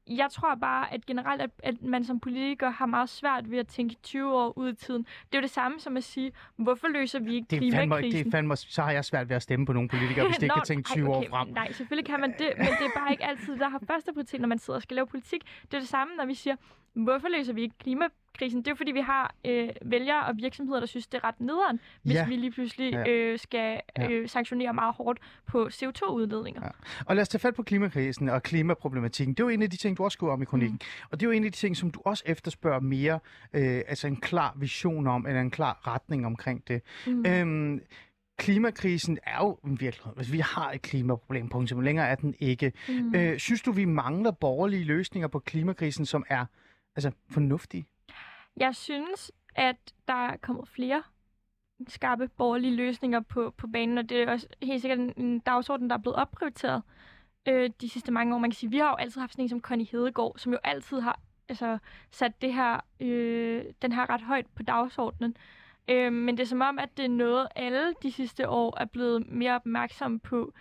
[0.08, 3.68] Jeg tror bare, at generelt, at, at man som politiker har meget svært ved at
[3.68, 5.04] tænke 20 år ud i tiden.
[5.04, 8.20] Det er jo det samme som at sige, hvorfor løser vi ikke Det fandme, klimakrisen?
[8.20, 10.46] det er fandme, så har jeg svært ved at stemme på nogle politikere, hvis de
[10.46, 11.48] ikke kan tænke ej, 20 okay, år frem.
[11.48, 14.42] Nej, selvfølgelig kan man det, men det er bare ikke altid, der har første prioritet,
[14.42, 15.42] når man sidder og skal lave politik.
[15.62, 16.56] Det er det samme, når vi siger,
[16.94, 18.60] hvorfor løser vi ikke klimakrisen?
[18.60, 21.40] Det er jo fordi, vi har øh, vælgere og virksomheder, der synes, det er ret
[21.42, 22.26] nederen, hvis Ja.
[22.28, 23.10] vi lige pludselig Ja.
[23.10, 26.62] øh, skal øh, sanktionere meget hårdt på CO2-udledninger.
[26.66, 26.70] Ja.
[27.06, 29.34] Og lad os tage fat på klimakrisen og klimaproblematikken.
[29.34, 30.80] Det er jo en af de ting, du også skriver om i kronikken.
[30.82, 31.08] Mm.
[31.12, 33.20] Og det er jo en af de ting, som du også efterspørger mere,
[33.54, 36.82] øh, altså en klar vision om, eller en klar retning omkring det.
[37.08, 37.26] Mm.
[37.26, 37.82] Øhm,
[38.38, 40.14] klimakrisen er jo en virkelighed.
[40.18, 41.80] Altså, vi har et klimaproblem, punktum.
[41.80, 42.72] Længere er den ikke.
[42.90, 43.16] Mm.
[43.16, 46.46] Øh, synes du, vi mangler borgerlige løsninger på klimakrisen, som er
[46.96, 47.86] altså, fornuftige?
[48.58, 51.04] Jeg synes, at der er kommet flere
[51.88, 55.90] skarpe borgerlige løsninger på, på banen, og det er også helt sikkert en, en dagsorden,
[55.90, 56.84] der er blevet opprioriteret
[57.48, 58.40] øh, de sidste mange år.
[58.40, 60.60] Man kan sige, vi har jo altid haft sådan en som Connie Hedegaard, som jo
[60.64, 61.20] altid har
[61.50, 61.78] altså,
[62.12, 65.38] sat det her, øh, den her ret højt på dagsordenen.
[65.88, 68.86] Øh, men det er som om, at det er noget, alle de sidste år er
[68.86, 70.54] blevet mere opmærksomme på,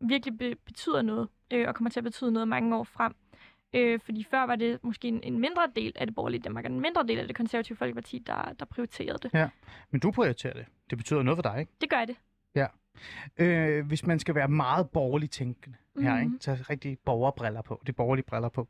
[0.00, 3.14] virkelig be- betyder noget, øh, og kommer til at betyde noget mange år frem.
[3.76, 6.70] Øh, fordi før var det måske en, en mindre del af det borgerlige Danmark, og
[6.70, 9.30] en mindre del af det konservative folkeparti, der, der prioriterede det.
[9.90, 10.64] Men du prioriterer det.
[10.90, 11.72] Det betyder noget for dig, ikke?
[11.80, 12.16] Det gør det.
[13.38, 16.22] Øh, hvis man skal være meget borgerligt tænkende her, Mhm.
[16.24, 16.38] ikke?
[16.38, 18.68] tage rigtig borgerbriller på, det borgerlige briller på,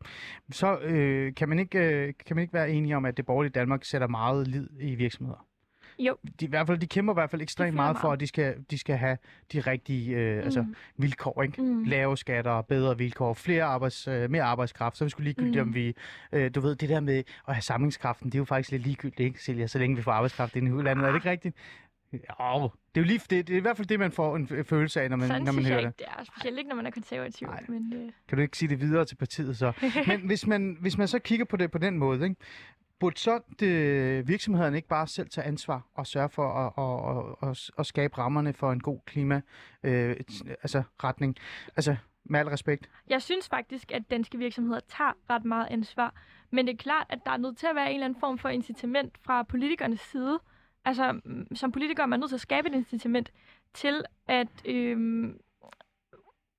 [0.51, 3.53] så øh, kan, man ikke, øh, kan man ikke være enige om, at det borgerlige
[3.53, 5.47] Danmark sætter meget lid i virksomheder.
[5.99, 6.17] Jo.
[6.41, 8.17] De, i hvert fald, de kæmper i hvert fald ekstremt fylder meget for, meget.
[8.17, 9.19] at de skal, de skal have
[9.53, 10.43] de rigtige øh, mm.
[10.45, 10.67] altså,
[10.97, 11.43] vilkår.
[11.43, 11.63] Ikke?
[11.63, 11.85] Mm.
[11.85, 14.97] Lave skatter, bedre vilkår, flere arbejds, øh, mere arbejdskraft.
[14.97, 15.69] Så er vi skulle ligegyldigt, mm.
[15.69, 15.95] Om vi...
[16.33, 19.21] Øh, du ved, det der med at have samlingskraften, det er jo faktisk lidt ligegyldigt,
[19.21, 19.67] ikke, Silja?
[19.67, 21.05] Så længe vi får arbejdskraft ind i landet.
[21.05, 21.57] Er det ikke rigtigt?
[22.13, 24.65] Jo, det er jo lige, det, det er i hvert fald det, man får en
[24.65, 25.99] følelse af, når man, Sådan når man hører ikke, det.
[25.99, 26.25] det er.
[26.25, 27.49] Specielt ikke, når man er konservativ.
[27.49, 27.65] Nej.
[27.69, 29.73] Men, øh, Kan du ikke sige det videre til partiet så?
[30.07, 32.37] Men hvis man, hvis man så kigger på det på den måde, ikke?
[33.01, 37.51] Burde så det, virksomhederne ikke bare selv tage ansvar og sørge for at, at, at,
[37.51, 39.41] at, at skabe rammerne for en god klima
[39.83, 40.17] øh,
[40.63, 41.37] altså retning?
[41.77, 42.91] Altså, med al respekt.
[43.09, 46.15] Jeg synes faktisk, at danske virksomheder tager ret meget ansvar.
[46.51, 48.39] Men det er klart, at der er nødt til at være en eller anden form
[48.39, 50.41] for incitament fra politikernes side.
[50.85, 53.33] Altså, mm, som politiker er man nødt til at skabe et incitament
[53.75, 55.29] til at øh,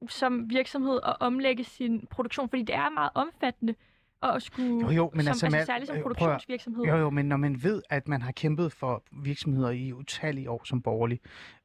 [0.10, 3.76] som virksomhed at omlægge sin produktion, fordi det er meget omfattende
[4.24, 6.86] at skulle, Jo, jo, men som, altså, altså, med- særligt som øh, produktionsvirksomhed.
[6.86, 10.62] Jo, jo, men når man ved, at man har kæmpet for virksomheder i utallige år
[10.66, 11.20] som borgerlig,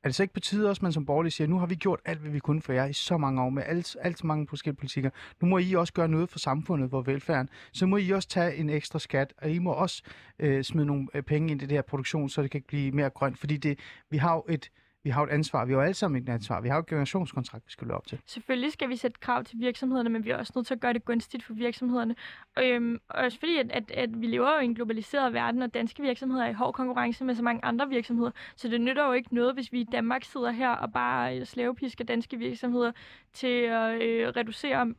[0.04, 1.74] er det så ikke på tide også, at man som borgerlig siger, nu har vi
[1.74, 4.26] gjort alt, hvad vi kunne for jer i så mange år med alt, alt så
[4.26, 5.10] mange forskellige politikker.
[5.42, 7.48] Nu må I også gøre noget for samfundet, for velfærden.
[7.72, 10.02] Så må I også tage en ekstra skat, og I må også
[10.38, 13.10] øh, smide nogle øh, penge ind i det her produktion, så det kan blive mere
[13.10, 13.38] grønt.
[13.38, 13.78] Fordi det,
[14.10, 14.68] vi har jo et
[15.04, 15.64] vi har jo et ansvar.
[15.64, 16.60] Vi har jo alle sammen et ansvar.
[16.60, 18.20] Vi har jo et generationskontrakt, vi skal løbe op til.
[18.26, 20.92] Selvfølgelig skal vi sætte krav til virksomhederne, men vi er også nødt til at gøre
[20.92, 22.14] det gunstigt for virksomhederne.
[22.58, 26.02] Øhm, også fordi, at, at, at vi lever jo i en globaliseret verden, og danske
[26.02, 28.30] virksomheder er i hård konkurrence med så mange andre virksomheder.
[28.56, 31.46] Så det nytter jo ikke noget, hvis vi i Danmark sidder her og bare øh,
[31.46, 32.92] slavepisker danske virksomheder
[33.32, 34.94] til at øh, reducere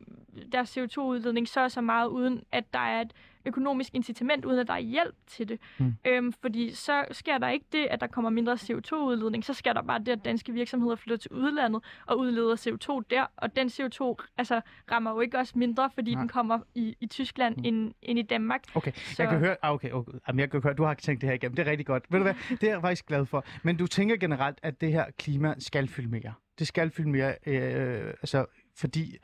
[0.52, 3.12] deres CO2-udledning så og så meget, uden at der er et
[3.46, 5.58] økonomisk incitament, uden at der er hjælp til det.
[5.78, 5.94] Mm.
[6.06, 9.82] Øhm, fordi så sker der ikke det, at der kommer mindre CO2-udledning, så sker der
[9.82, 14.14] bare det, at danske virksomheder flytter til udlandet og udleder CO2 der, og den CO2
[14.38, 14.60] altså,
[14.92, 16.20] rammer jo ikke også mindre, fordi Nej.
[16.20, 17.62] den kommer i, i Tyskland Mm.
[17.64, 18.62] end, end i Danmark.
[18.74, 21.20] Okay, Så- jeg kan høre, ah, okay, okay, Jamen, jeg kan høre, du har tænkt
[21.20, 21.56] det her igennem.
[21.56, 22.04] Det er rigtig godt.
[22.10, 23.44] Ved du hvad, det er jeg faktisk glad for.
[23.62, 26.32] Men du tænker generelt, at det her klima skal fylde mere.
[26.58, 29.16] Det skal fylde mere, øh, altså fordi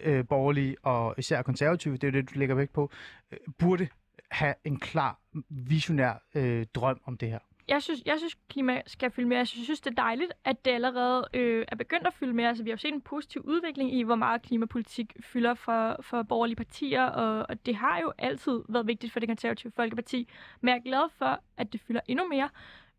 [0.00, 2.90] øh, borgerlige og især konservative, det er jo det, du lægger vægt på,
[3.32, 3.88] øh, burde
[4.30, 5.18] have en klar,
[5.48, 7.38] visionær øh, drøm om det her.
[7.68, 9.38] Jeg synes, jeg synes, klima skal fylde mere.
[9.38, 12.48] Jeg synes, det er dejligt, at det allerede øh, er begyndt at fylde mere.
[12.48, 16.22] Altså, vi har jo set en positiv udvikling i, hvor meget klimapolitik fylder for, for
[16.22, 20.28] borgerlige partier, og, og det har jo altid været vigtigt for det konservative Folkeparti.
[20.60, 22.48] Men jeg er glad for, at det fylder endnu mere.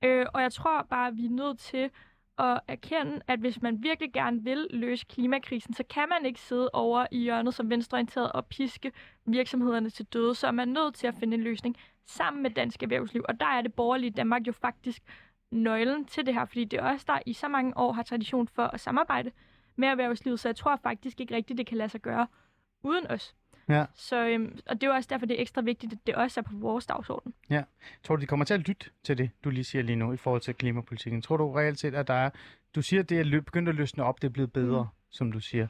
[0.03, 1.89] Øh, og jeg tror bare, at vi er nødt til
[2.37, 6.69] at erkende, at hvis man virkelig gerne vil løse klimakrisen, så kan man ikke sidde
[6.73, 8.91] over i hjørnet som venstreorienteret og piske
[9.25, 10.35] virksomhederne til døde.
[10.35, 13.25] Så er man nødt til at finde en løsning sammen med dansk erhvervsliv.
[13.29, 15.03] Og der er det borgerlige Danmark jo faktisk
[15.51, 18.47] nøglen til det her, fordi det er også der i så mange år har tradition
[18.47, 19.31] for at samarbejde
[19.75, 22.27] med erhvervslivet, så jeg tror faktisk ikke rigtigt, det kan lade sig gøre
[22.83, 23.35] uden os.
[23.69, 23.85] Ja.
[23.95, 26.39] Så, øhm, og det er jo også derfor, det er ekstra vigtigt, at det også
[26.39, 27.33] er på vores dagsorden.
[28.03, 30.17] Tror du, de kommer til at lytte til det, du lige siger lige nu, i
[30.17, 31.21] forhold til klimapolitikken?
[31.21, 32.29] Tror du reelt set, at der er...
[32.75, 34.89] Du siger, at det er begyndt at løsne op, det er blevet bedre, mm.
[35.09, 35.67] som du siger.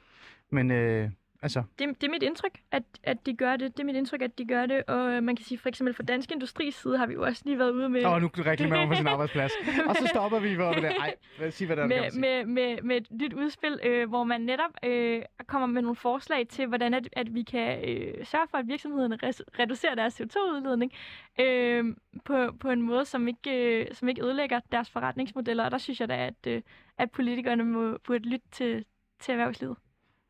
[0.49, 1.09] Men øh,
[1.45, 3.77] altså, Det, det er mit indtryk, at, at de gør det.
[3.77, 4.83] Det er mit indtryk, at de gør det.
[4.87, 7.41] Og øh, man kan sige, for eksempel fra Dansk Industris side har vi jo også
[7.45, 8.05] lige været ude med...
[8.05, 9.51] åh, nu reklamerer man for sin arbejdsplads.
[9.89, 10.85] Og så stopper vi hvor det.
[10.85, 14.41] Ej, sig hvad der er, med, med, med, med et nyt udspil, øh, hvor man
[14.41, 18.57] netop øh, kommer med nogle forslag til, hvordan at, at vi kan øh, sørge for,
[18.57, 20.91] at virksomhederne res- reducerer deres CO2-udledning
[21.39, 25.65] øh, på, på en måde, som ikke, øh, som ikke ødelægger deres forretningsmodeller.
[25.65, 26.61] Og der synes jeg da, at, øh,
[26.97, 28.85] at politikerne må, burde lytte til,
[29.19, 29.77] til erhvervslivet.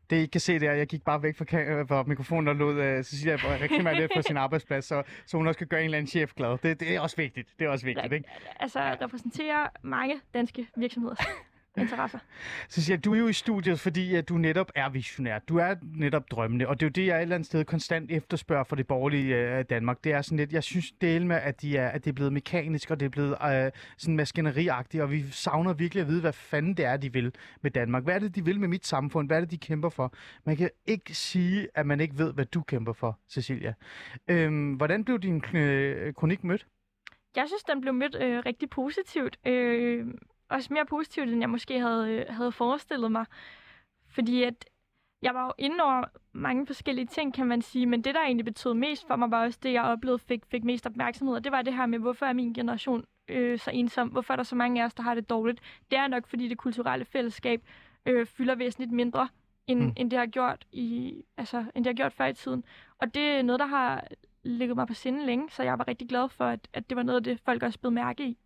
[0.09, 2.55] Det, I kan se der, jeg gik bare væk fra, ka- øh, fra mikrofonen og
[2.55, 5.85] lod uh, Cecilia reklamere lidt for sin arbejdsplads, så, så hun også kan gøre en
[5.85, 6.57] eller anden chef glad.
[6.63, 7.49] Det, det er også vigtigt.
[7.59, 8.29] Det er også vigtigt, ikke?
[8.59, 11.19] Altså repræsenterer mange danske virksomheders
[11.77, 12.19] interesser.
[12.69, 15.39] Cecilia, du er jo i studiet, fordi at du netop er visionær.
[15.39, 18.11] Du er netop drømmende, og det er jo det, jeg et eller andet sted konstant
[18.11, 20.03] efterspørger for det borgerlige uh, Danmark.
[20.03, 22.33] Det er sådan lidt, jeg synes del med, at, de er, at det er blevet
[22.33, 26.33] mekanisk, og det er blevet uh, sådan maskineriagtigt, og vi savner virkelig at vide, hvad
[26.33, 28.03] fanden det er, de vil med Danmark.
[28.03, 29.29] Hvad er det, de vil med mit samfund?
[29.29, 30.13] Hvad er det, de kæmper for?
[30.45, 33.73] Man kan ikke sige, at man ikke ved, hvad du kæmper for, Cecilia.
[34.27, 36.67] Øhm, hvordan blev din øh, kronik mødt?
[37.35, 39.39] Jeg synes, den blev mødt øh, rigtig positivt.
[39.47, 40.07] Øh,
[40.49, 43.25] også mere positivt, end jeg måske havde, øh, havde forestillet mig.
[44.09, 44.65] Fordi at
[45.21, 48.45] jeg var jo inde over mange forskellige ting, kan man sige, men det, der egentlig
[48.45, 51.51] betød mest for mig, var også det, jeg oplevede fik, fik mest opmærksomhed, og det
[51.51, 54.07] var det her med, hvorfor er min generation øh, så ensom?
[54.07, 55.61] Hvorfor er der så mange af os, der har det dårligt?
[55.91, 57.63] Det er nok, fordi det kulturelle fællesskab
[58.05, 59.27] øh, fylder væsentligt mindre,
[59.67, 59.85] end, Mm.
[59.85, 59.93] mm.
[59.97, 62.63] end, det har gjort i, altså, end det har gjort før i tiden.
[62.99, 64.07] Og det er noget, der har
[64.43, 67.03] ligget mig på sinde længe, så jeg var rigtig glad for, at, at det var
[67.03, 68.37] noget af det, folk også blev mærke i.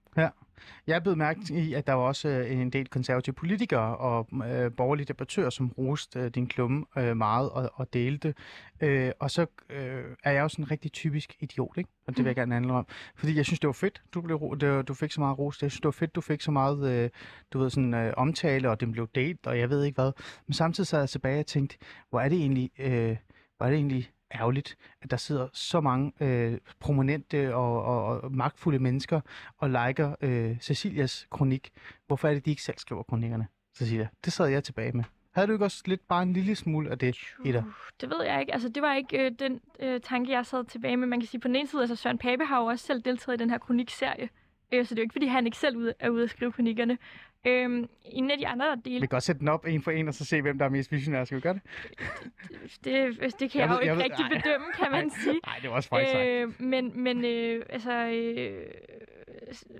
[0.87, 4.71] Jeg blev mærke i, at der var også øh, en del konservative politikere og øh,
[4.71, 8.33] borgerlige debattører, som roste øh, din klumme øh, meget og, og delte.
[8.81, 11.89] Øh, og så øh, er jeg jo sådan en rigtig typisk idiot, ikke?
[12.07, 12.87] Og det vil jeg gerne handle om.
[13.15, 15.61] Fordi jeg synes, det var fedt, du, blev, det, du fik så meget ros.
[15.61, 17.09] Jeg synes, det var fedt, du fik så meget øh,
[17.53, 20.11] du ved, sådan, øh, omtale, og den blev delt, og jeg ved ikke hvad.
[20.47, 21.77] Men samtidig så jeg tilbage og tænkte,
[22.09, 23.17] hvor er det egentlig, øh,
[23.57, 28.31] hvor er det egentlig ærgerligt, at der sidder så mange øh, prominente og, og, og
[28.35, 29.21] magtfulde mennesker
[29.57, 31.69] og liker øh, Cecilias kronik.
[32.07, 34.07] Hvorfor er det, de ikke selv skriver kronikkerne, Cecilia?
[34.25, 35.03] Det sad jeg tilbage med.
[35.31, 37.63] Havde du ikke også lidt bare en lille smule af det i dig?
[38.01, 38.53] Det ved jeg ikke.
[38.53, 41.07] Altså, det var ikke øh, den øh, tanke, jeg sad tilbage med.
[41.07, 43.37] Man kan sige, på den ene side, altså Søren Pape har jo også selv deltaget
[43.37, 44.29] i den her kronikserie.
[44.71, 46.51] Øh, så det er jo ikke, fordi han ikke selv ude, er ude at skrive
[46.51, 46.97] kronikkerne.
[47.47, 50.07] Øhm, en af de andre Vi dele, kan godt sætte den op en for en,
[50.07, 51.23] og så se, hvem der er mest visionær.
[51.23, 51.61] Skal vi gøre det?
[52.83, 54.29] det, det kan Jeg jeg, ved- jo ikke jeg ved- rigtig ej.
[54.41, 55.39] bedømme, kan man sige.
[55.45, 58.65] Nej, det var også faktisk øh, Øh, men men øh, altså, øh,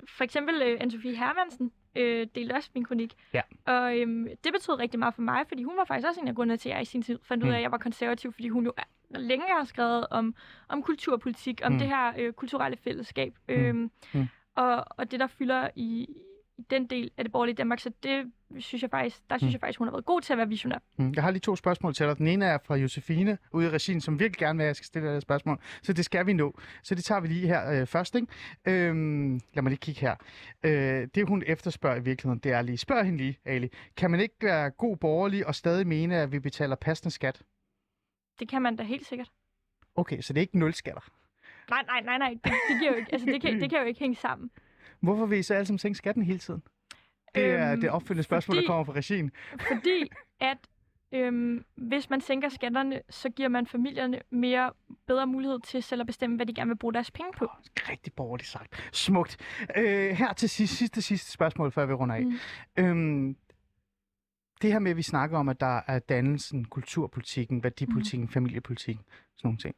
[0.08, 3.14] for eksempel øh, Anne-Sophie Hermansen øh, delte også min kronik.
[3.34, 3.42] Ja.
[3.66, 4.08] Og øh,
[4.44, 6.70] det betød rigtig meget for mig, fordi hun var faktisk også en af grundene til,
[6.70, 7.56] at jeg i sin tid fandt ud af, Mm.
[7.56, 8.74] at jeg var konservativ, fordi hun jo
[9.16, 10.36] længe har skrevet om,
[10.70, 11.78] om kulturpolitik, om Mm.
[11.80, 13.34] det her øh, kulturelle fællesskab.
[13.48, 14.28] Øhm, Mm.
[14.56, 16.08] og, og det, der fylder i,
[16.60, 19.54] i den del af det borgerlige Danmark, så det synes jeg faktisk, der synes Mm.
[19.54, 20.78] jeg faktisk, hun har været god til at være visionær.
[20.98, 21.14] Mm.
[21.16, 22.18] Jeg har lige to spørgsmål til dig.
[22.18, 24.86] Den ene er fra Josefine ude i regien, som virkelig gerne vil, at jeg skal
[24.86, 25.60] stille dig et spørgsmål.
[25.82, 26.60] Så det skal vi nå.
[26.84, 28.16] Så det tager vi lige her øh, først.
[28.16, 28.28] Ikke?
[28.66, 30.16] Øhm, lad mig lige kigge her.
[30.64, 33.70] Øh, det hun efterspørger i virkeligheden, det er lige, spørg hende lige, Ali.
[33.98, 37.42] Kan man ikke være god borgerlig og stadig mene, at vi betaler passende skat?
[38.40, 39.30] Det kan man da helt sikkert.
[39.96, 41.02] Okay, så det er ikke nul skatter.
[41.70, 42.30] Nej, nej, nej, nej.
[42.30, 44.52] Det, det, giver jo ikke, altså, det, kan, det kan jo ikke hænge sammen.
[45.02, 46.64] Hvorfor vil I så alle sammen sænke skatten hele tiden?
[47.36, 49.32] Det er Øhm, det opfølgende spørgsmål, der fordi- kommer fra regien.
[49.72, 50.58] Fordi at
[51.12, 54.72] øhm, hvis man sænker skatterne, så giver man familierne mere
[55.08, 57.46] bedre mulighed til selv at bestemme, hvad de gerne vil bruge deres penge på.
[57.90, 58.90] Rigtig borgerligt sagt.
[58.94, 59.38] Smukt.
[59.78, 62.26] Øh, her til sidst, sidste, sidste spørgsmål, før vi runder af.
[62.26, 62.34] Mm.
[62.78, 63.36] Øhm,
[64.62, 68.32] det her med, at vi snakker om, at der er dannelsen, kulturpolitikken, værdipolitikken, mm.
[68.32, 69.76] familiepolitikken, sådan nogle ting.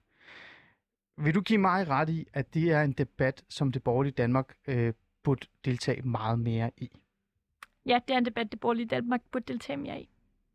[1.17, 4.53] Vil du give mig ret i, at det er en debat, som det borgerlige Danmark
[4.67, 4.93] øh,
[5.23, 6.89] burde deltage meget mere i?
[7.85, 10.09] Ja, det er en debat, det borgerlige Danmark burde deltage mere i.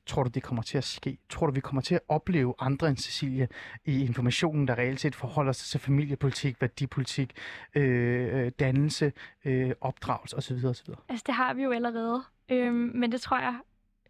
[0.07, 1.19] Tror du, det kommer til at ske?
[1.29, 3.49] Tror du, vi kommer til at opleve andre end Cecilie
[3.85, 7.33] i informationen, der reelt set forholder sig til familiepolitik, værdipolitik,
[7.75, 9.13] øh, øh, dannelse,
[9.45, 10.57] øh, opdragelse osv.
[10.65, 10.91] osv.?
[11.09, 12.23] Altså, det har vi jo allerede.
[12.49, 13.59] Øhm, men det tror jeg,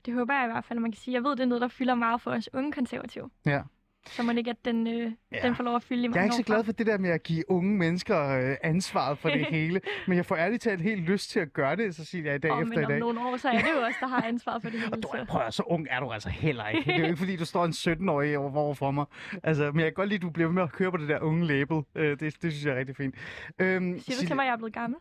[0.07, 1.15] det håber jeg i hvert fald, at man kan sige.
[1.15, 3.31] Jeg ved, det er noget, der fylder meget for os unge konservative.
[3.47, 3.63] Ja.
[4.07, 5.39] Så man ikke, at den, øh, Ja.
[5.49, 6.99] den får lov at fylde i mange Jeg er ikke så glad for det der
[6.99, 10.81] med at give unge mennesker øh, ansvaret for det hele, men jeg får ærligt talt
[10.83, 12.99] helt lyst til at gøre det, Cecilia, i dag Åh, efter men i om dag.
[13.01, 14.93] nogle år, så er det jo også der har ansvaret for det hele.
[14.93, 15.25] Og du Så.
[15.29, 16.85] prøv at, så ung er du altså heller ikke.
[16.87, 19.05] Det er jo ikke, fordi du står en 17-årig over for mig.
[19.43, 21.21] Altså, men jeg kan godt lide, at du bliver med at køre på det der
[21.21, 21.83] unge label.
[21.95, 23.15] Øh, det, det synes jeg er rigtig fint.
[23.59, 24.99] Øhm, Siger du til mig, at jeg er blevet gammel?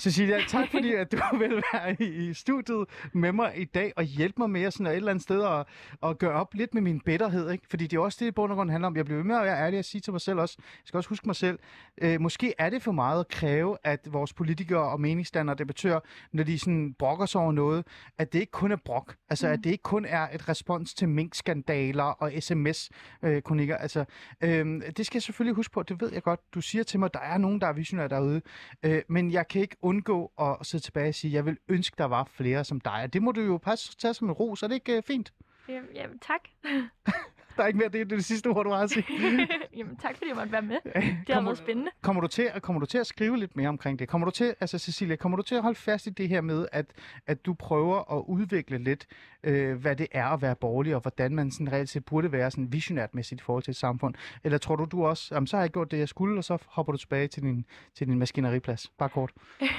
[0.00, 4.04] Cecilia, tak fordi at du vil være i, i studiet med mig i dag og
[4.04, 5.66] hjælpe mig med sådan et eller andet sted at,
[6.10, 7.50] at gøre op lidt med min bitterhed.
[7.50, 7.64] Ikke?
[7.70, 8.96] Fordi det er også det, i bund og grund handler om.
[8.96, 10.98] Jeg bliver ved med at være ærlig og sige til mig selv også, jeg skal
[10.98, 11.58] også huske mig selv,
[12.02, 16.00] øh, måske er det for meget at kræve, at vores politikere og meningsdannere og debattører,
[16.32, 17.86] når de sådan brokker sig over noget,
[18.18, 19.16] at det ikke kun er brok.
[19.30, 19.52] Altså, mm.
[19.52, 23.76] at det ikke kun er et respons til minkskandaler og sms-kronikker.
[23.76, 24.04] altså,
[24.42, 25.82] øh, det skal jeg selvfølgelig huske på.
[25.82, 26.40] Det ved jeg godt.
[26.54, 28.42] Du siger til mig, at der er nogen, der er visionære derude.
[28.82, 32.04] Øh, men jeg kan ikke undgå at sidde tilbage og sige, jeg vil ønske, der
[32.04, 33.00] var flere som dig.
[33.02, 34.62] Og det må du jo passe tage som en ros.
[34.62, 35.32] Er det ikke øh, fint?
[35.68, 36.40] Jamen, jamen tak.
[37.60, 39.04] Der er ikke mere, det er det sidste ord, du har at sige.
[39.76, 40.76] jamen, tak fordi jeg måtte være med.
[40.84, 41.90] Det har Kommer- været spændende.
[42.02, 44.08] Kommer du, til, kommer du til at skrive lidt mere omkring det?
[44.08, 46.66] Kommer du til, altså Cecilia, kommer du til at holde fast i det her med,
[46.72, 46.86] at,
[47.26, 49.06] at du prøver at udvikle lidt,
[49.44, 52.50] øh, hvad det er at være borgerlig, og hvordan man sådan reelt set burde være
[52.50, 54.14] sådan visionærtmæssigt i forhold til et samfund?
[54.44, 56.58] Eller tror du, du også, jamen, så har jeg gjort det, jeg skulle, og så
[56.66, 58.90] hopper du tilbage til din, til din maskineriplads?
[58.98, 59.30] Bare kort.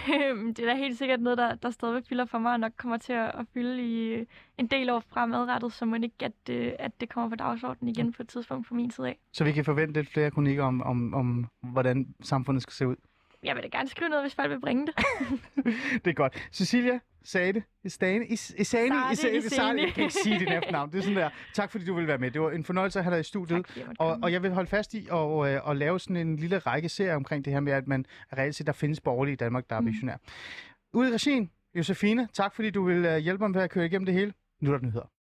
[0.56, 2.98] Det er da helt sikkert noget, der, der stadigvæk fylder for mig, og nok kommer
[2.98, 4.26] til at, at fylde i
[4.58, 8.14] en del år fremadrettet, så må ikke, at, øh, at det kommer på dagsordenen igen
[8.14, 9.20] på et tidspunkt fra min side af.
[9.34, 12.96] Så vi kan forvente lidt flere kronikker om, om, om hvordan samfundet skal se ud.
[13.44, 14.96] Jeg vil da gerne skrive noget, hvis folk vil bringe det.
[16.06, 16.48] Det er godt.
[16.54, 17.64] Cecilia sagde det.
[17.84, 19.82] Isane, Is, Isane, Sarte Isane.
[19.82, 20.92] Jeg kan ikke sige dit efternavn.
[20.92, 21.30] Det er sådan der.
[21.54, 22.32] Tak fordi du ville være med.
[22.32, 23.66] Det var en fornøjelse at have dig i studiet.
[23.76, 26.58] Tak, Og, og jeg vil holde fast i at, øh, at lave sådan en lille
[26.58, 28.06] række serier omkring det her med, at man
[28.38, 29.86] reelt set, der findes borgerlige i Danmark, der er Mm.
[29.88, 30.16] visionær.
[30.94, 34.06] Ude i regien, Josefine, tak fordi du vil øh, hjælpe mig med at køre igennem
[34.06, 34.34] det hele.
[34.62, 35.06] Nu er der nyheder.